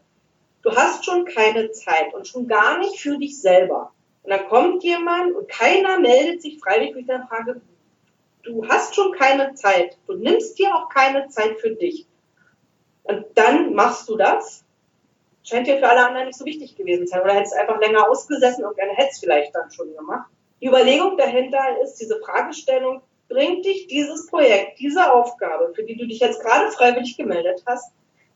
[0.64, 3.94] Du hast schon keine Zeit und schon gar nicht für dich selber.
[4.24, 7.62] Und dann kommt jemand und keiner meldet sich freiwillig mit der Frage,
[8.44, 9.98] du hast schon keine Zeit.
[10.08, 12.08] Du nimmst dir auch keine Zeit für dich.
[13.04, 14.66] Und dann machst du das.
[15.44, 17.22] Scheint dir für alle anderen nicht so wichtig gewesen zu sein.
[17.22, 20.30] Oder hättest einfach länger ausgesessen und gerne hättest vielleicht dann schon gemacht.
[20.60, 26.08] Die Überlegung dahinter ist diese Fragestellung, bringt dich dieses Projekt, diese Aufgabe, für die du
[26.08, 27.92] dich jetzt gerade freiwillig gemeldet hast,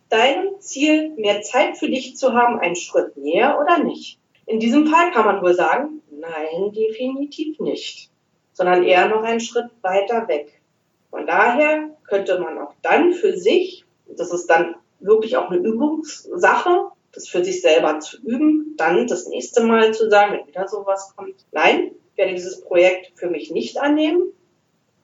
[0.09, 4.19] deinem Ziel, mehr Zeit für dich zu haben, einen Schritt näher oder nicht?
[4.45, 8.09] In diesem Fall kann man wohl sagen, nein, definitiv nicht,
[8.53, 10.61] sondern eher noch einen Schritt weiter weg.
[11.09, 16.91] Von daher könnte man auch dann für sich, das ist dann wirklich auch eine Übungssache,
[17.13, 21.13] das für sich selber zu üben, dann das nächste Mal zu sagen, wenn wieder sowas
[21.15, 24.31] kommt, nein, werde dieses Projekt für mich nicht annehmen,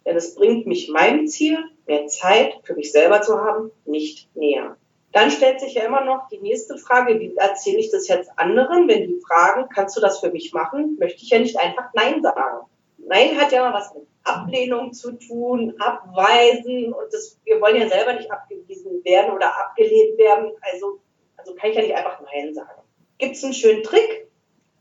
[0.07, 4.77] denn es bringt mich meinem Ziel, mehr Zeit für mich selber zu haben, nicht näher.
[5.11, 8.87] Dann stellt sich ja immer noch die nächste Frage, wie erzähle ich das jetzt anderen,
[8.87, 12.21] wenn die fragen, kannst du das für mich machen, möchte ich ja nicht einfach Nein
[12.21, 12.65] sagen.
[12.97, 17.89] Nein hat ja mal was mit Ablehnung zu tun, abweisen und das, wir wollen ja
[17.89, 20.99] selber nicht abgewiesen werden oder abgelehnt werden, also,
[21.35, 22.81] also kann ich ja nicht einfach Nein sagen.
[23.17, 24.29] Gibt es einen schönen Trick?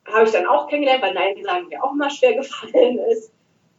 [0.05, 3.33] Habe ich dann auch kennengelernt, weil Nein sagen mir auch mal schwer gefallen ist.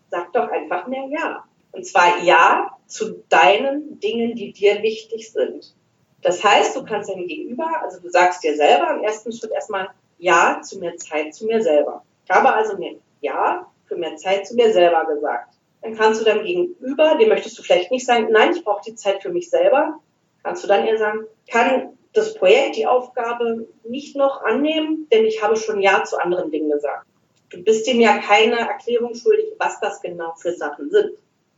[0.09, 1.43] Sag doch einfach mehr Ja.
[1.71, 5.75] Und zwar Ja zu deinen Dingen, die dir wichtig sind.
[6.21, 9.89] Das heißt, du kannst deinem Gegenüber, also du sagst dir selber im ersten Schritt erstmal
[10.17, 12.03] Ja zu mehr Zeit zu mir selber.
[12.25, 15.53] Ich habe also mir Ja für mehr Zeit zu mir selber gesagt.
[15.81, 18.95] Dann kannst du deinem Gegenüber, dem möchtest du vielleicht nicht sagen, nein, ich brauche die
[18.95, 19.99] Zeit für mich selber,
[20.43, 25.41] kannst du dann eher sagen, kann das Projekt, die Aufgabe nicht noch annehmen, denn ich
[25.43, 27.05] habe schon Ja zu anderen Dingen gesagt.
[27.49, 31.11] Du bist dem ja keine Erklärung schuldig, was das genau für Sachen sind.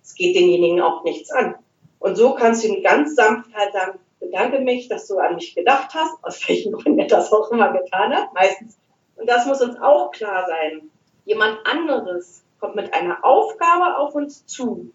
[0.04, 1.56] Es geht denjenigen auch nichts an.
[2.00, 5.56] Und so kannst du ihm ganz sanft halt sagen, bedanke mich, dass du an mich
[5.56, 8.78] gedacht hast, aus welchen Gründen er das auch immer getan hat, meistens.
[9.16, 10.90] Und das muss uns auch klar sein.
[11.26, 14.92] Jemand anderes kommt mit einer Aufgabe auf uns zu,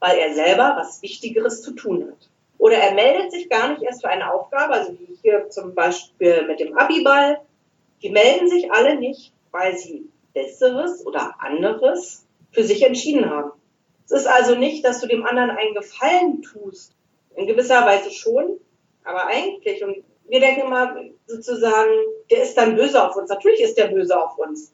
[0.00, 2.28] weil er selber was Wichtigeres zu tun hat.
[2.58, 6.46] Oder er meldet sich gar nicht erst für eine Aufgabe, also wie hier zum Beispiel
[6.46, 7.40] mit dem Abiball.
[8.02, 13.52] Die melden sich alle nicht, weil sie Besseres oder anderes für sich entschieden haben.
[14.04, 16.94] Es ist also nicht, dass du dem anderen einen Gefallen tust,
[17.36, 18.60] in gewisser Weise schon,
[19.04, 21.90] aber eigentlich, und wir denken immer sozusagen,
[22.30, 23.28] der ist dann böse auf uns.
[23.28, 24.72] Natürlich ist der böse auf uns.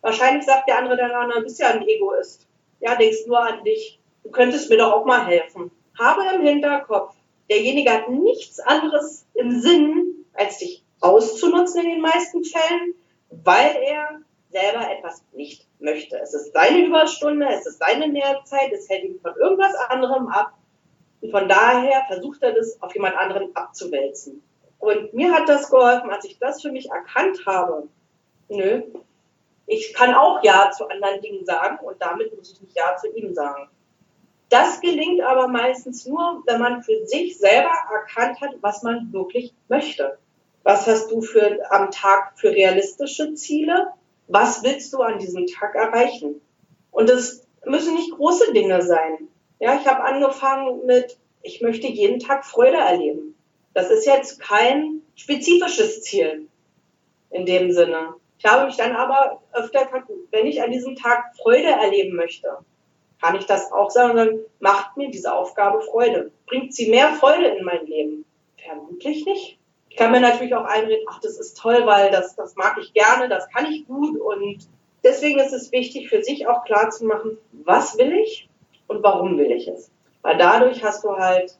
[0.00, 2.46] Wahrscheinlich sagt der andere dann, du bist ja ein Egoist.
[2.80, 4.00] Ja, denkst nur an dich.
[4.24, 5.70] Du könntest mir doch auch mal helfen.
[5.98, 7.14] Habe im Hinterkopf,
[7.50, 12.94] derjenige hat nichts anderes im Sinn, als dich auszunutzen in den meisten Fällen,
[13.30, 14.20] weil er
[14.52, 16.18] selber etwas nicht möchte.
[16.18, 20.52] Es ist seine Überstunde, es ist seine Nährzeit, es hält ihn von irgendwas anderem ab.
[21.20, 24.42] Und von daher versucht er das auf jemand anderen abzuwälzen.
[24.78, 27.88] Und mir hat das geholfen, als ich das für mich erkannt habe.
[28.48, 28.82] Nö,
[29.66, 33.08] ich kann auch Ja zu anderen Dingen sagen und damit muss ich nicht Ja zu
[33.08, 33.68] ihm sagen.
[34.48, 39.54] Das gelingt aber meistens nur, wenn man für sich selber erkannt hat, was man wirklich
[39.68, 40.18] möchte.
[40.62, 43.92] Was hast du für, am Tag für realistische Ziele?
[44.32, 46.40] Was willst du an diesem Tag erreichen?
[46.90, 49.28] Und es müssen nicht große Dinge sein.
[49.60, 53.36] Ja, ich habe angefangen mit, ich möchte jeden Tag Freude erleben.
[53.74, 56.48] Das ist jetzt kein spezifisches Ziel
[57.28, 58.14] in dem Sinne.
[58.38, 59.86] Ich habe mich dann aber öfter
[60.30, 62.56] wenn ich an diesem Tag Freude erleben möchte,
[63.20, 66.32] kann ich das auch sagen, dann macht mir diese Aufgabe Freude.
[66.46, 68.24] Bringt sie mehr Freude in mein Leben?
[68.56, 69.58] Vermutlich nicht.
[69.92, 72.94] Ich kann mir natürlich auch einreden, ach, das ist toll, weil das, das mag ich
[72.94, 74.66] gerne, das kann ich gut und
[75.04, 78.48] deswegen ist es wichtig für sich auch klar zu machen, was will ich
[78.86, 79.90] und warum will ich es.
[80.22, 81.58] Weil dadurch hast du halt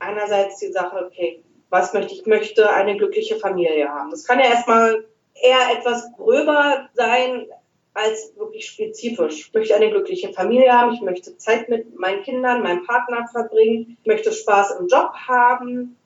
[0.00, 2.22] einerseits die Sache, okay, was möchte ich?
[2.22, 4.10] Ich möchte eine glückliche Familie haben.
[4.10, 7.46] Das kann ja erstmal eher etwas gröber sein
[7.94, 9.46] als wirklich spezifisch.
[9.46, 13.98] Ich möchte eine glückliche Familie haben, ich möchte Zeit mit meinen Kindern, meinem Partner verbringen,
[14.00, 15.96] ich möchte Spaß im Job haben,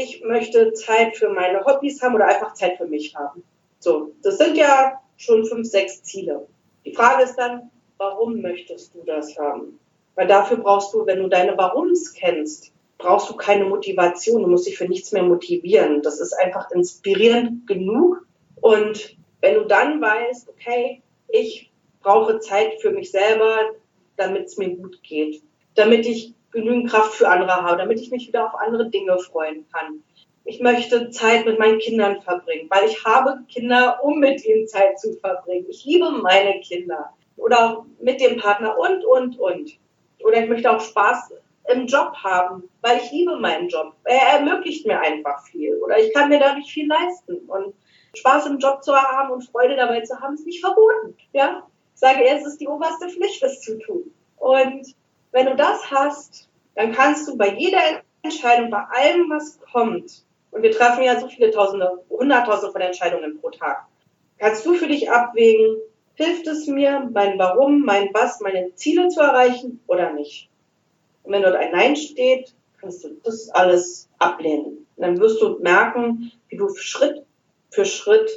[0.00, 3.42] ich möchte Zeit für meine Hobbys haben oder einfach Zeit für mich haben.
[3.78, 6.46] So, das sind ja schon fünf, sechs Ziele.
[6.84, 9.78] Die Frage ist dann, warum möchtest du das haben?
[10.14, 14.42] Weil dafür brauchst du, wenn du deine Warums kennst, brauchst du keine Motivation.
[14.42, 16.02] Du musst dich für nichts mehr motivieren.
[16.02, 18.26] Das ist einfach inspirierend genug.
[18.60, 21.70] Und wenn du dann weißt, okay, ich
[22.02, 23.70] brauche Zeit für mich selber,
[24.16, 25.42] damit es mir gut geht,
[25.74, 29.66] damit ich genügend Kraft für andere habe, damit ich mich wieder auf andere Dinge freuen
[29.72, 30.02] kann.
[30.44, 34.98] Ich möchte Zeit mit meinen Kindern verbringen, weil ich habe Kinder, um mit ihnen Zeit
[34.98, 35.66] zu verbringen.
[35.68, 39.78] Ich liebe meine Kinder oder mit dem Partner und, und, und.
[40.24, 41.34] Oder ich möchte auch Spaß
[41.72, 43.94] im Job haben, weil ich liebe meinen Job.
[44.04, 47.36] Er ermöglicht mir einfach viel oder ich kann mir dadurch viel leisten.
[47.46, 47.74] Und
[48.14, 51.16] Spaß im Job zu haben und Freude dabei zu haben, ist nicht verboten.
[51.32, 51.66] Ja?
[51.94, 54.12] Ich sage, es ist die oberste Pflicht, das zu tun.
[54.36, 54.94] Und
[55.32, 60.62] wenn du das hast, dann kannst du bei jeder Entscheidung, bei allem, was kommt, und
[60.62, 63.86] wir treffen ja so viele Tausende, Hunderttausende von Entscheidungen pro Tag,
[64.38, 65.76] kannst du für dich abwägen,
[66.14, 70.50] hilft es mir, mein Warum, mein Was, meine Ziele zu erreichen oder nicht?
[71.22, 74.86] Und wenn dort ein Nein steht, kannst du das alles ablehnen.
[74.96, 77.24] Und dann wirst du merken, wie du Schritt
[77.70, 78.30] für Schritt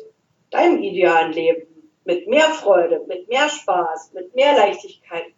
[0.51, 1.67] deinem idealen Leben
[2.05, 5.32] mit mehr Freude, mit mehr Spaß, mit mehr Leichtigkeit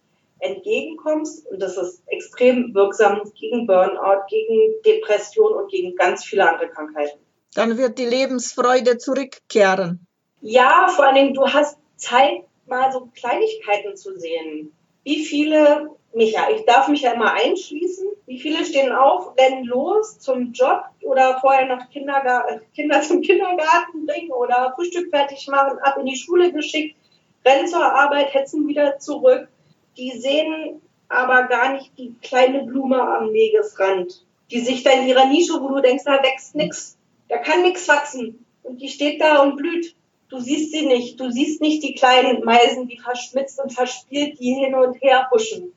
[0.46, 1.46] entgegenkommst.
[1.46, 7.18] Und das ist extrem wirksam gegen Burnout, gegen Depression und gegen ganz viele andere Krankheiten.
[7.54, 10.06] Dann wird die Lebensfreude zurückkehren.
[10.40, 14.72] Ja, vor allen Dingen, du hast Zeit, mal so Kleinigkeiten zu sehen.
[15.04, 18.08] Wie viele Micha, ich darf mich ja immer einschließen.
[18.26, 24.06] Wie viele stehen auf, rennen los zum Job oder vorher noch Kindergar Kinder zum Kindergarten
[24.06, 26.96] bringen oder Frühstück fertig machen, ab in die Schule geschickt,
[27.44, 29.48] rennen zur Arbeit, hetzen wieder zurück.
[29.96, 35.26] Die sehen aber gar nicht die kleine Blume am Wegesrand, die sich da in ihrer
[35.26, 38.44] Nische, wo du denkst, da wächst nichts, da kann nichts wachsen.
[38.62, 39.94] Und die steht da und blüht.
[40.28, 41.20] Du siehst sie nicht.
[41.20, 45.72] Du siehst nicht die kleinen Meisen, die verschmitzt und verspielt, die hin und her huschen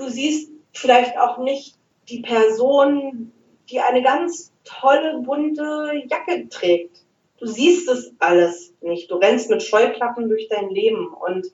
[0.00, 1.76] du siehst vielleicht auch nicht
[2.08, 3.32] die Person,
[3.70, 7.04] die eine ganz tolle, bunte Jacke trägt.
[7.38, 9.10] Du siehst es alles nicht.
[9.10, 11.08] Du rennst mit Scheuklappen durch dein Leben.
[11.08, 11.46] Und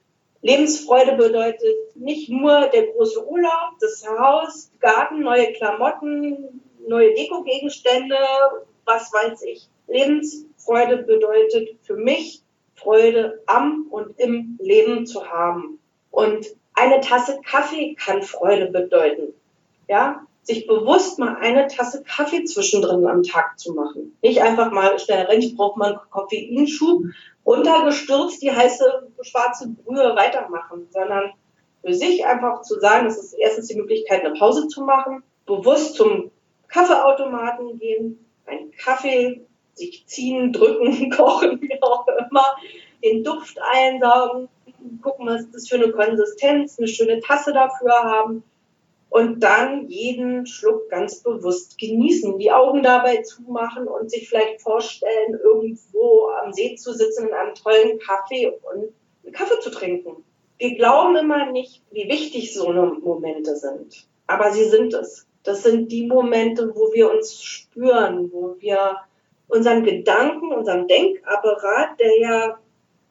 [0.42, 8.16] Lebensfreude bedeutet nicht nur der große Urlaub, das Haus, Garten, neue Klamotten, neue Dekogegenstände,
[8.84, 9.68] was weiß ich.
[9.88, 12.42] Lebensfreude bedeutet für mich
[12.74, 15.80] Freude am und im Leben zu haben.
[16.10, 19.32] Und eine Tasse Kaffee kann Freude bedeuten.
[19.88, 24.16] Ja, sich bewusst mal eine Tasse Kaffee zwischendrin am Tag zu machen.
[24.22, 27.02] Nicht einfach mal schnell rennen, ich brauche mal einen Koffeinschub,
[27.44, 31.32] runtergestürzt die heiße schwarze Brühe weitermachen, sondern
[31.82, 35.96] für sich einfach zu sagen, es ist erstens die Möglichkeit, eine Pause zu machen, bewusst
[35.96, 36.30] zum
[36.68, 39.40] Kaffeeautomaten gehen, einen Kaffee
[39.74, 42.56] sich ziehen, drücken, kochen, wie auch immer,
[43.02, 44.48] den Duft einsaugen,
[45.02, 48.44] gucken, was ist das für eine Konsistenz, eine schöne Tasse dafür haben
[49.08, 55.38] und dann jeden Schluck ganz bewusst genießen, die Augen dabei zumachen und sich vielleicht vorstellen,
[55.42, 58.92] irgendwo am See zu sitzen in einem tollen Kaffee und
[59.24, 60.24] einen Kaffee zu trinken.
[60.58, 65.26] Wir glauben immer nicht, wie wichtig so eine Momente sind, aber sie sind es.
[65.42, 68.96] Das sind die Momente, wo wir uns spüren, wo wir
[69.48, 72.58] unseren Gedanken, unserem Denkapparat, der ja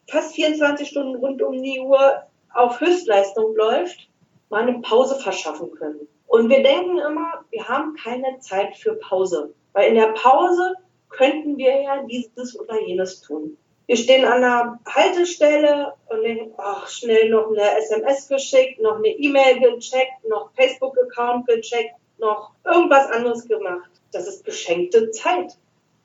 [0.07, 4.09] fast 24 Stunden rund um die Uhr auf Höchstleistung läuft,
[4.49, 6.07] mal eine Pause verschaffen können.
[6.27, 10.75] Und wir denken immer, wir haben keine Zeit für Pause, weil in der Pause
[11.09, 13.57] könnten wir ja dieses oder jenes tun.
[13.87, 19.09] Wir stehen an einer Haltestelle und denken, ach, schnell noch eine SMS geschickt, noch eine
[19.09, 23.91] E-Mail gecheckt, noch Facebook-Account gecheckt, noch irgendwas anderes gemacht.
[24.11, 25.53] Das ist geschenkte Zeit.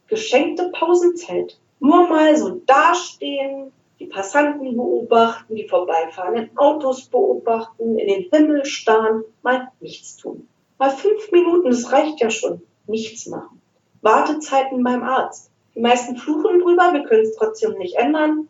[0.09, 1.59] Geschenkte Pausenzeit.
[1.79, 9.24] Nur mal so dastehen, die Passanten beobachten, die vorbeifahrenden Autos beobachten, in den Himmel starren,
[9.42, 10.48] mal nichts tun.
[10.78, 12.62] Mal fünf Minuten, das reicht ja schon.
[12.86, 13.60] Nichts machen.
[14.00, 15.50] Wartezeiten beim Arzt.
[15.74, 18.48] Die meisten fluchen drüber, wir können es trotzdem nicht ändern.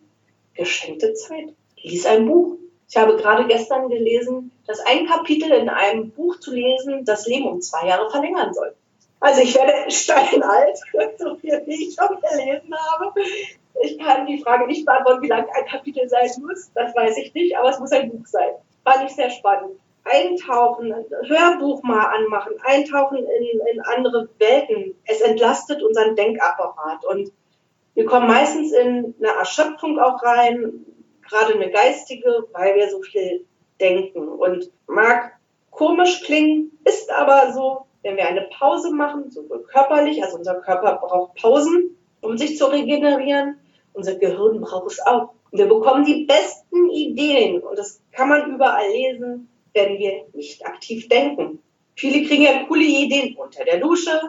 [0.55, 1.53] Geschenkte Zeit.
[1.83, 2.57] Lies ein Buch.
[2.87, 7.47] Ich habe gerade gestern gelesen, dass ein Kapitel in einem Buch zu lesen das Leben
[7.47, 8.73] um zwei Jahre verlängern soll.
[9.19, 10.77] Also ich werde steinalt,
[11.19, 13.13] so viel wie ich schon gelesen habe.
[13.81, 16.71] Ich kann die Frage nicht beantworten, wie lang ein Kapitel sein muss.
[16.73, 18.49] Das weiß ich nicht, aber es muss ein Buch sein.
[18.83, 19.79] Fand ich sehr spannend.
[20.03, 20.93] Eintauchen,
[21.27, 24.95] Hörbuch mal anmachen, eintauchen in, in andere Welten.
[25.05, 27.05] Es entlastet unseren Denkapparat.
[27.05, 27.31] Und
[27.93, 30.85] wir kommen meistens in eine Erschöpfung auch rein,
[31.27, 33.45] gerade eine geistige, weil wir so viel
[33.79, 34.27] denken.
[34.27, 35.33] Und mag
[35.69, 40.99] komisch klingen, ist aber so, wenn wir eine Pause machen, sowohl körperlich, also unser Körper
[41.01, 43.59] braucht Pausen, um sich zu regenerieren,
[43.93, 45.33] unser Gehirn braucht es auch.
[45.51, 51.07] Wir bekommen die besten Ideen und das kann man überall lesen, wenn wir nicht aktiv
[51.09, 51.61] denken.
[51.95, 54.19] Viele kriegen ja coole Ideen unter der Dusche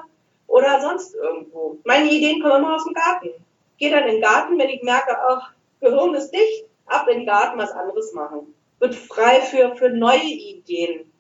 [0.47, 1.79] oder sonst irgendwo.
[1.85, 3.29] Meine Ideen kommen immer aus dem Garten.
[3.29, 7.21] Ich gehe dann in den Garten, wenn ich merke, ach, Gehirn ist dicht, ab in
[7.21, 8.55] den Garten was anderes machen.
[8.79, 11.13] Wird frei für, für neue Ideen.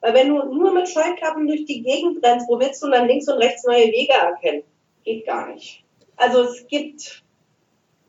[0.00, 3.28] Weil wenn du nur mit Scheuklappen durch die Gegend rennst, wo willst du dann links
[3.28, 4.64] und rechts neue Wege erkennen?
[5.04, 5.84] Geht gar nicht.
[6.16, 7.22] Also es gibt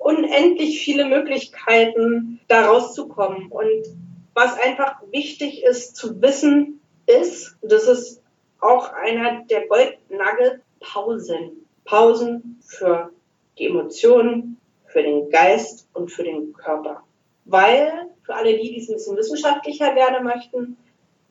[0.02, 3.48] unendlich viele Möglichkeiten, da rauszukommen.
[3.48, 3.86] Und
[4.34, 8.22] was einfach wichtig ist zu wissen, ist, das ist
[8.60, 11.68] auch einer der Goldnugget, Pausen.
[11.86, 13.12] Pausen für
[13.58, 17.04] die Emotionen, für den Geist und für den Körper.
[17.46, 20.78] Weil, für alle die, die es ein bisschen wissenschaftlicher werden möchten,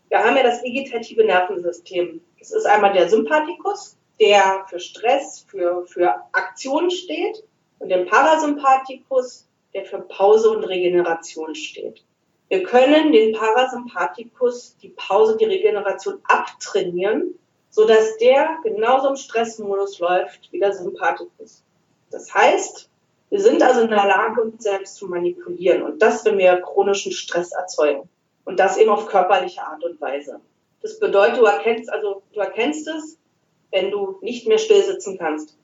[0.09, 2.21] wir haben ja das vegetative Nervensystem.
[2.39, 7.45] Das ist einmal der Sympathikus, der für Stress, für, für Aktion steht,
[7.81, 12.05] und den Parasympathikus, der für Pause und Regeneration steht.
[12.49, 17.35] Wir können den Parasympathikus, die Pause, die Regeneration abtrainieren,
[17.71, 21.63] sodass der genauso im Stressmodus läuft wie der Sympathikus.
[22.11, 22.89] Das heißt,
[23.31, 27.13] wir sind also in der Lage, uns selbst zu manipulieren und das, wenn wir chronischen
[27.13, 28.09] Stress erzeugen.
[28.45, 30.41] Und das eben auf körperliche Art und Weise.
[30.83, 33.19] Das bedeutet, du erkennst, also, du erkennst es,
[33.71, 35.57] wenn du nicht mehr still sitzen kannst.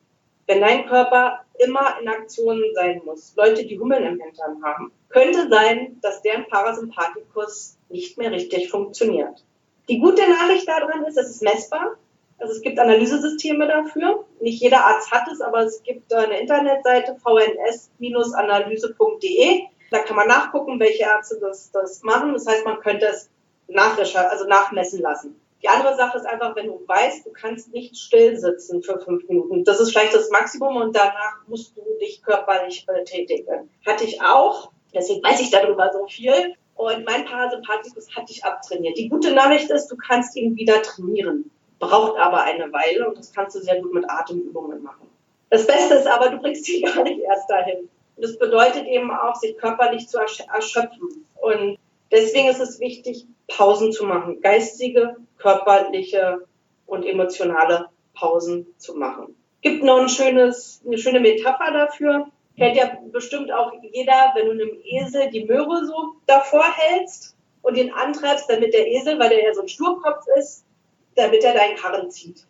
[0.47, 3.35] Wenn dein Körper immer in Aktion sein muss.
[3.37, 4.93] Leute, die Hummeln im Hintern haben.
[5.09, 9.45] Könnte sein, dass deren Parasympathikus nicht mehr richtig funktioniert.
[9.89, 11.97] Die gute Nachricht daran ist, es ist messbar.
[12.39, 14.27] Also es gibt Analysesysteme dafür.
[14.41, 19.63] Nicht jeder Arzt hat es, aber es gibt eine Internetseite vns-analyse.de.
[19.91, 22.33] Da kann man nachgucken, welche Ärzte das, das machen.
[22.33, 23.31] Das heißt, man könnte es
[23.69, 25.41] also nachmessen lassen.
[25.63, 29.27] Die andere Sache ist einfach, wenn du weißt, du kannst nicht still sitzen für fünf
[29.29, 29.65] Minuten.
[29.65, 33.71] Das ist vielleicht das Maximum und danach musst du dich körperlich betätigen.
[33.87, 36.55] Hatte ich auch, deswegen weiß ich darüber so viel.
[36.75, 38.99] Und mein Parasympathikus hatte ich abtrainiert.
[38.99, 41.51] Die gute Nachricht ist, du kannst ihn wieder trainieren.
[41.79, 45.09] Braucht aber eine Weile und das kannst du sehr gut mit Atemübungen machen.
[45.49, 47.89] Das Beste ist aber, du bringst ihn gar nicht erst dahin.
[48.17, 51.27] Und das bedeutet eben auch, sich körperlich zu erschöpfen.
[51.41, 51.79] Und
[52.11, 54.41] deswegen ist es wichtig, Pausen zu machen.
[54.41, 56.47] Geistige, körperliche
[56.87, 59.37] und emotionale Pausen zu machen.
[59.63, 62.29] Gibt noch ein schönes, eine schöne Metapher dafür.
[62.57, 67.77] Kennt ja bestimmt auch jeder, wenn du einem Esel die Möhre so davor hältst und
[67.77, 70.65] ihn antreibst, damit der Esel, weil der ja so ein Sturkopf ist,
[71.17, 72.47] damit er deinen Karren zieht.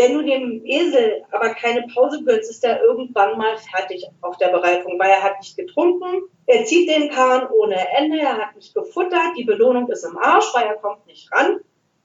[0.00, 4.48] Wenn du dem Esel aber keine Pause gönnst, ist er irgendwann mal fertig auf der
[4.48, 8.74] Bereifung, weil er hat nicht getrunken, er zieht den Karren ohne Ende, er hat nicht
[8.74, 11.60] gefuttert, die Belohnung ist im Arsch, weil er kommt nicht ran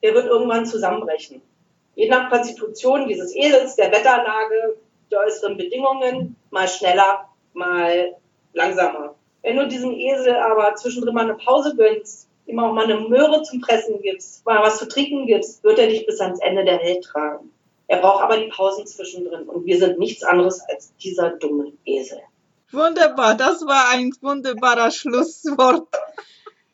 [0.06, 1.42] der wird irgendwann zusammenbrechen.
[1.96, 4.78] Je nach Konstitution dieses Esels, der Wetterlage,
[5.12, 8.16] der äußeren Bedingungen, mal schneller, mal
[8.54, 9.16] langsamer.
[9.42, 13.42] Wenn du diesem Esel aber zwischendrin mal eine Pause gönnst, ihm auch mal eine Möhre
[13.42, 16.80] zum Fressen gibst, mal was zu trinken gibst, wird er dich bis ans Ende der
[16.80, 17.52] Welt tragen.
[17.88, 22.20] Er braucht aber die Pausen zwischendrin und wir sind nichts anderes als dieser dumme Esel.
[22.72, 25.88] Wunderbar, das war ein wunderbarer Schlusswort.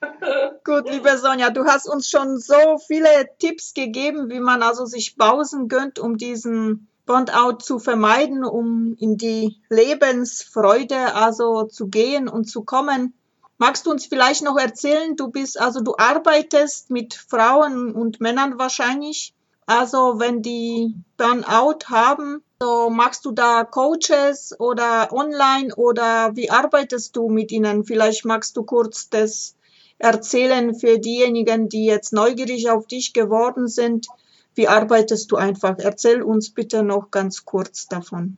[0.63, 5.17] Gut, liebe Sonja, du hast uns schon so viele Tipps gegeben, wie man also sich
[5.17, 12.45] Pausen gönnt, um diesen Burnout zu vermeiden, um in die Lebensfreude also zu gehen und
[12.45, 13.13] zu kommen.
[13.57, 18.57] Magst du uns vielleicht noch erzählen, du bist also du arbeitest mit Frauen und Männern
[18.57, 19.35] wahrscheinlich.
[19.73, 27.15] Also wenn die Burnout haben, so machst du da Coaches oder online oder wie arbeitest
[27.15, 27.85] du mit ihnen?
[27.85, 29.55] Vielleicht magst du kurz das
[29.97, 34.07] erzählen für diejenigen, die jetzt neugierig auf dich geworden sind?
[34.55, 35.75] Wie arbeitest du einfach?
[35.77, 38.37] Erzähl uns bitte noch ganz kurz davon.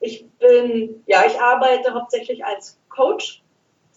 [0.00, 3.42] Ich bin, ja, ich arbeite hauptsächlich als Coach,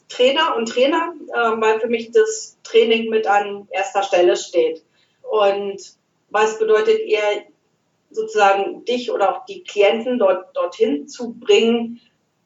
[0.09, 4.83] Trainer und Trainer, äh, weil für mich das Training mit an erster Stelle steht.
[5.21, 5.95] Und
[6.29, 7.43] was bedeutet eher
[8.11, 11.99] sozusagen dich oder auch die Klienten dort, dorthin zu bringen,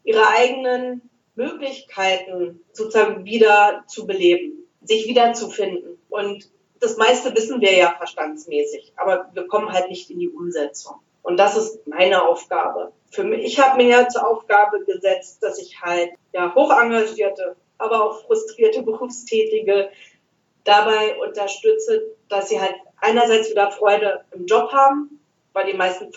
[0.04, 5.98] ihre eigenen Möglichkeiten sozusagen wieder zu beleben, sich wiederzufinden.
[6.10, 10.96] Und das meiste wissen wir ja verstandsmäßig, aber wir kommen halt nicht in die Umsetzung.
[11.22, 12.92] Und das ist meine Aufgabe.
[13.12, 16.72] Für mich, ich habe mir ja zur Aufgabe gesetzt, dass ich halt ja hoch
[17.78, 19.90] aber auch frustrierte Berufstätige
[20.64, 25.20] dabei unterstütze, dass sie halt einerseits wieder Freude im Job haben,
[25.54, 26.12] weil die meisten,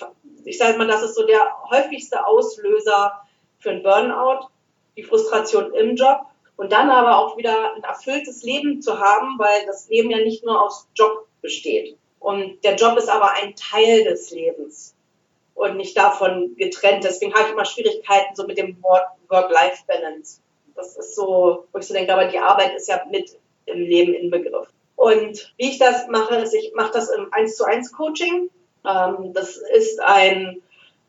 [0.45, 3.21] ich sage mal, das ist so der häufigste Auslöser
[3.59, 4.49] für ein Burnout,
[4.97, 6.21] die Frustration im Job
[6.57, 10.45] und dann aber auch wieder ein erfülltes Leben zu haben, weil das Leben ja nicht
[10.45, 11.97] nur aus Job besteht.
[12.21, 14.95] Und der Job ist aber ein Teil des Lebens
[15.55, 17.05] und nicht davon getrennt.
[17.05, 20.41] Deswegen habe ich immer Schwierigkeiten so mit dem Wort Work-Life-Balance.
[20.77, 24.15] Das ist so, wo ich so denke, aber die Arbeit ist ja mit im Leben
[24.15, 24.74] inbegriffen.
[25.05, 28.51] Und wie ich das mache, ist, ich mache das im 1 zu 1 Coaching.
[28.87, 30.63] Ähm, das ist ein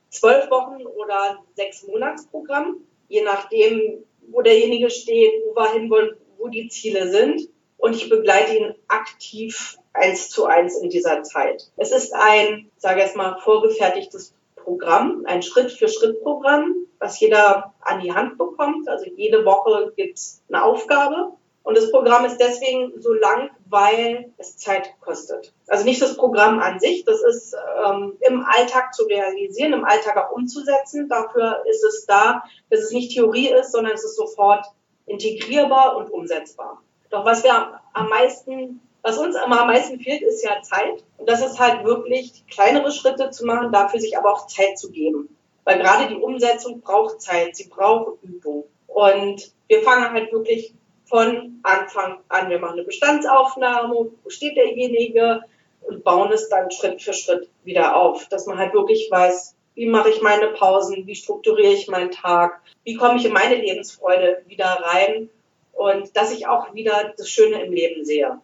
[0.10, 2.78] zwölf Wochen oder sechs Monatsprogramm
[3.08, 7.50] je nachdem, wo derjenige steht, wo wir hinwollen, wo die Ziele sind.
[7.78, 11.70] und ich begleite ihn aktiv eins zu eins in dieser Zeit.
[11.76, 18.14] Es ist ein, sage ich jetzt mal, vorgefertigtes Programm, ein Schritt-für-Schritt-Programm, was jeder an die
[18.14, 18.88] Hand bekommt.
[18.88, 21.34] Also jede Woche gibt es eine Aufgabe.
[21.64, 25.54] Und das Programm ist deswegen so lang, weil es Zeit kostet.
[25.68, 27.56] Also nicht das Programm an sich, das ist
[27.86, 31.10] ähm, im Alltag zu realisieren, im Alltag auch umzusetzen.
[31.10, 34.66] Dafür ist es da, dass es nicht Theorie ist, sondern es ist sofort
[35.08, 36.82] integrierbar und umsetzbar.
[37.10, 41.04] Doch was wir am meisten was uns am meisten fehlt, ist ja Zeit.
[41.18, 44.90] Und das ist halt wirklich kleinere Schritte zu machen, dafür sich aber auch Zeit zu
[44.90, 45.30] geben.
[45.64, 48.64] Weil gerade die Umsetzung braucht Zeit, sie braucht Übung.
[48.88, 50.74] Und wir fangen halt wirklich
[51.06, 52.50] von Anfang an.
[52.50, 55.42] Wir machen eine Bestandsaufnahme, wo steht derjenige
[55.82, 59.88] und bauen es dann Schritt für Schritt wieder auf, dass man halt wirklich weiß, wie
[59.88, 64.44] mache ich meine Pausen, wie strukturiere ich meinen Tag, wie komme ich in meine Lebensfreude
[64.48, 65.30] wieder rein
[65.74, 68.40] und dass ich auch wieder das Schöne im Leben sehe.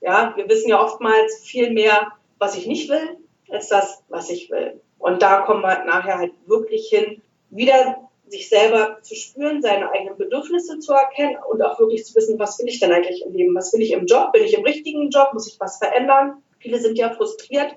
[0.00, 2.08] Ja, wir wissen ja oftmals viel mehr,
[2.38, 3.18] was ich nicht will,
[3.50, 4.80] als das, was ich will.
[4.98, 10.16] Und da kommen wir nachher halt wirklich hin, wieder sich selber zu spüren, seine eigenen
[10.16, 13.54] Bedürfnisse zu erkennen und auch wirklich zu wissen, was will ich denn eigentlich im Leben?
[13.54, 14.32] Was will ich im Job?
[14.32, 15.30] Bin ich im richtigen Job?
[15.32, 16.42] Muss ich was verändern?
[16.58, 17.74] Viele sind ja frustriert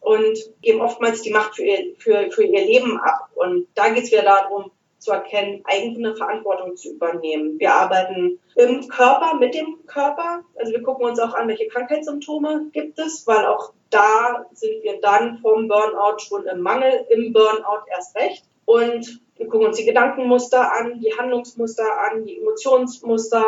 [0.00, 3.30] und geben oftmals die Macht für ihr, für, für ihr Leben ab.
[3.34, 7.58] Und da geht es wieder darum, zu erkennen, eigene Verantwortung zu übernehmen.
[7.58, 10.42] Wir arbeiten im Körper, mit dem Körper.
[10.56, 15.00] Also wir gucken uns auch an, welche Krankheitssymptome gibt es, weil auch da sind wir
[15.00, 18.44] dann vom Burnout schon im Mangel, im Burnout erst recht.
[18.64, 23.44] Und wir gucken uns die Gedankenmuster an, die Handlungsmuster an, die Emotionsmuster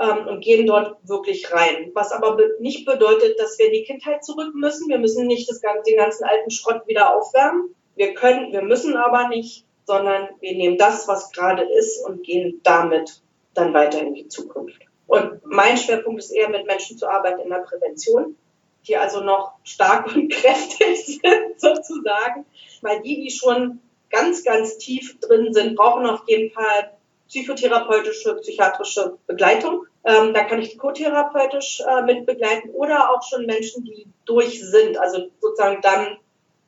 [0.00, 1.90] ähm, und gehen dort wirklich rein.
[1.94, 4.88] Was aber nicht bedeutet, dass wir in die Kindheit zurück müssen.
[4.88, 7.74] Wir müssen nicht das, den ganzen alten Schrott wieder aufwärmen.
[7.96, 12.60] Wir können, wir müssen aber nicht sondern wir nehmen das, was gerade ist und gehen
[12.64, 13.22] damit
[13.54, 14.82] dann weiter in die Zukunft.
[15.06, 18.36] Und mein Schwerpunkt ist eher mit Menschen zu arbeiten in der Prävention,
[18.86, 22.44] die also noch stark und kräftig sind sozusagen,
[22.82, 26.92] weil die, die schon ganz, ganz tief drin sind, brauchen auf jeden Fall
[27.28, 29.86] psychotherapeutische, psychiatrische Begleitung.
[30.04, 34.96] Ähm, da kann ich co-therapeutisch äh, mit begleiten oder auch schon Menschen, die durch sind,
[34.98, 36.18] also sozusagen dann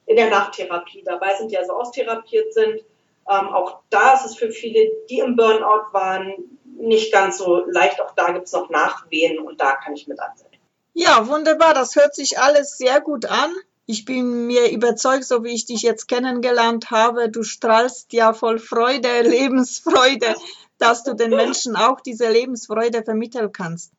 [0.07, 2.83] in der Nachtherapie dabei sind, die also austherapiert sind
[3.29, 6.35] ähm, auch da ist es für viele, die im Burnout waren,
[6.65, 8.01] nicht ganz so leicht.
[8.01, 10.47] Auch da gibt es noch Nachwehen und da kann ich mit ansetzen.
[10.95, 11.75] Ja, wunderbar.
[11.75, 13.55] Das hört sich alles sehr gut an.
[13.91, 18.59] Ich bin mir überzeugt, so wie ich dich jetzt kennengelernt habe, du strahlst ja voll
[18.59, 20.35] Freude, Lebensfreude,
[20.77, 23.95] dass du den Menschen auch diese Lebensfreude vermitteln kannst.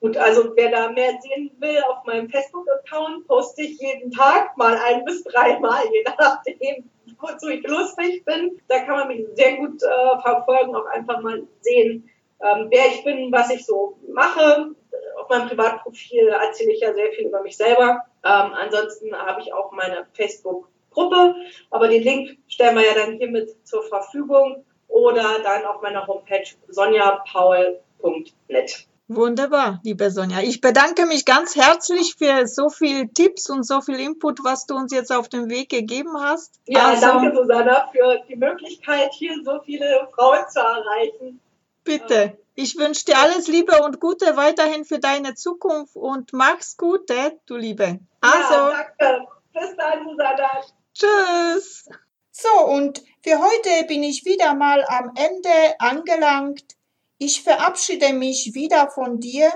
[0.00, 4.76] Gut, also wer da mehr sehen will, auf meinem Facebook-Account poste ich jeden Tag mal
[4.76, 8.60] ein bis dreimal, je nachdem, wozu ich lustig bin.
[8.66, 12.10] Da kann man mich sehr gut äh, verfolgen, auch einfach mal sehen,
[12.40, 14.72] ähm, wer ich bin, was ich so mache.
[15.20, 18.04] Auf meinem Privatprofil erzähle ich ja sehr viel über mich selber.
[18.24, 21.34] Ähm, ansonsten habe ich auch meine Facebook-Gruppe,
[21.70, 26.46] aber den Link stellen wir ja dann hiermit zur Verfügung oder dann auf meiner Homepage
[26.68, 28.88] sonjapaul.net.
[29.10, 30.40] Wunderbar, liebe Sonja.
[30.42, 34.74] Ich bedanke mich ganz herzlich für so viel Tipps und so viel Input, was du
[34.74, 36.60] uns jetzt auf dem Weg gegeben hast.
[36.66, 41.40] Ja, also, danke Susanna für die Möglichkeit, hier so viele Frauen zu erreichen.
[41.84, 42.36] Bitte.
[42.60, 47.08] Ich wünsche dir alles Liebe und Gute weiterhin für deine Zukunft und mach's gut,
[47.46, 48.00] du Liebe.
[48.20, 48.52] Also.
[48.52, 49.28] Ja, danke.
[49.52, 50.64] Bis dann, Susanna.
[50.92, 51.88] Tschüss.
[52.32, 56.64] So, und für heute bin ich wieder mal am Ende angelangt.
[57.18, 59.52] Ich verabschiede mich wieder von dir.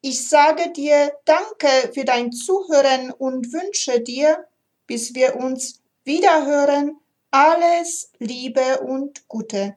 [0.00, 4.44] Ich sage dir Danke für dein Zuhören und wünsche dir,
[4.88, 6.98] bis wir uns wiederhören,
[7.30, 9.76] alles Liebe und Gute.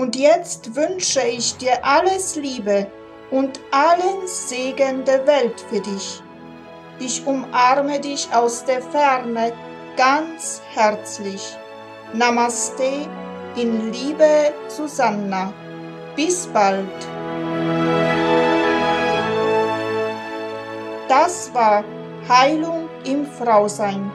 [0.00, 2.86] Und jetzt wünsche ich dir alles Liebe
[3.30, 6.22] und allen Segen der Welt für dich.
[6.98, 9.52] Ich umarme dich aus der Ferne
[9.98, 11.54] ganz herzlich.
[12.14, 13.06] Namaste
[13.56, 15.52] in Liebe Susanna.
[16.16, 16.88] Bis bald.
[21.10, 21.84] Das war
[22.26, 24.10] Heilung im Frausein.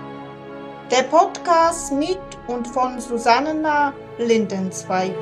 [0.89, 2.17] Der Podcast mit
[2.47, 5.13] und von Susanna Lindenzweig.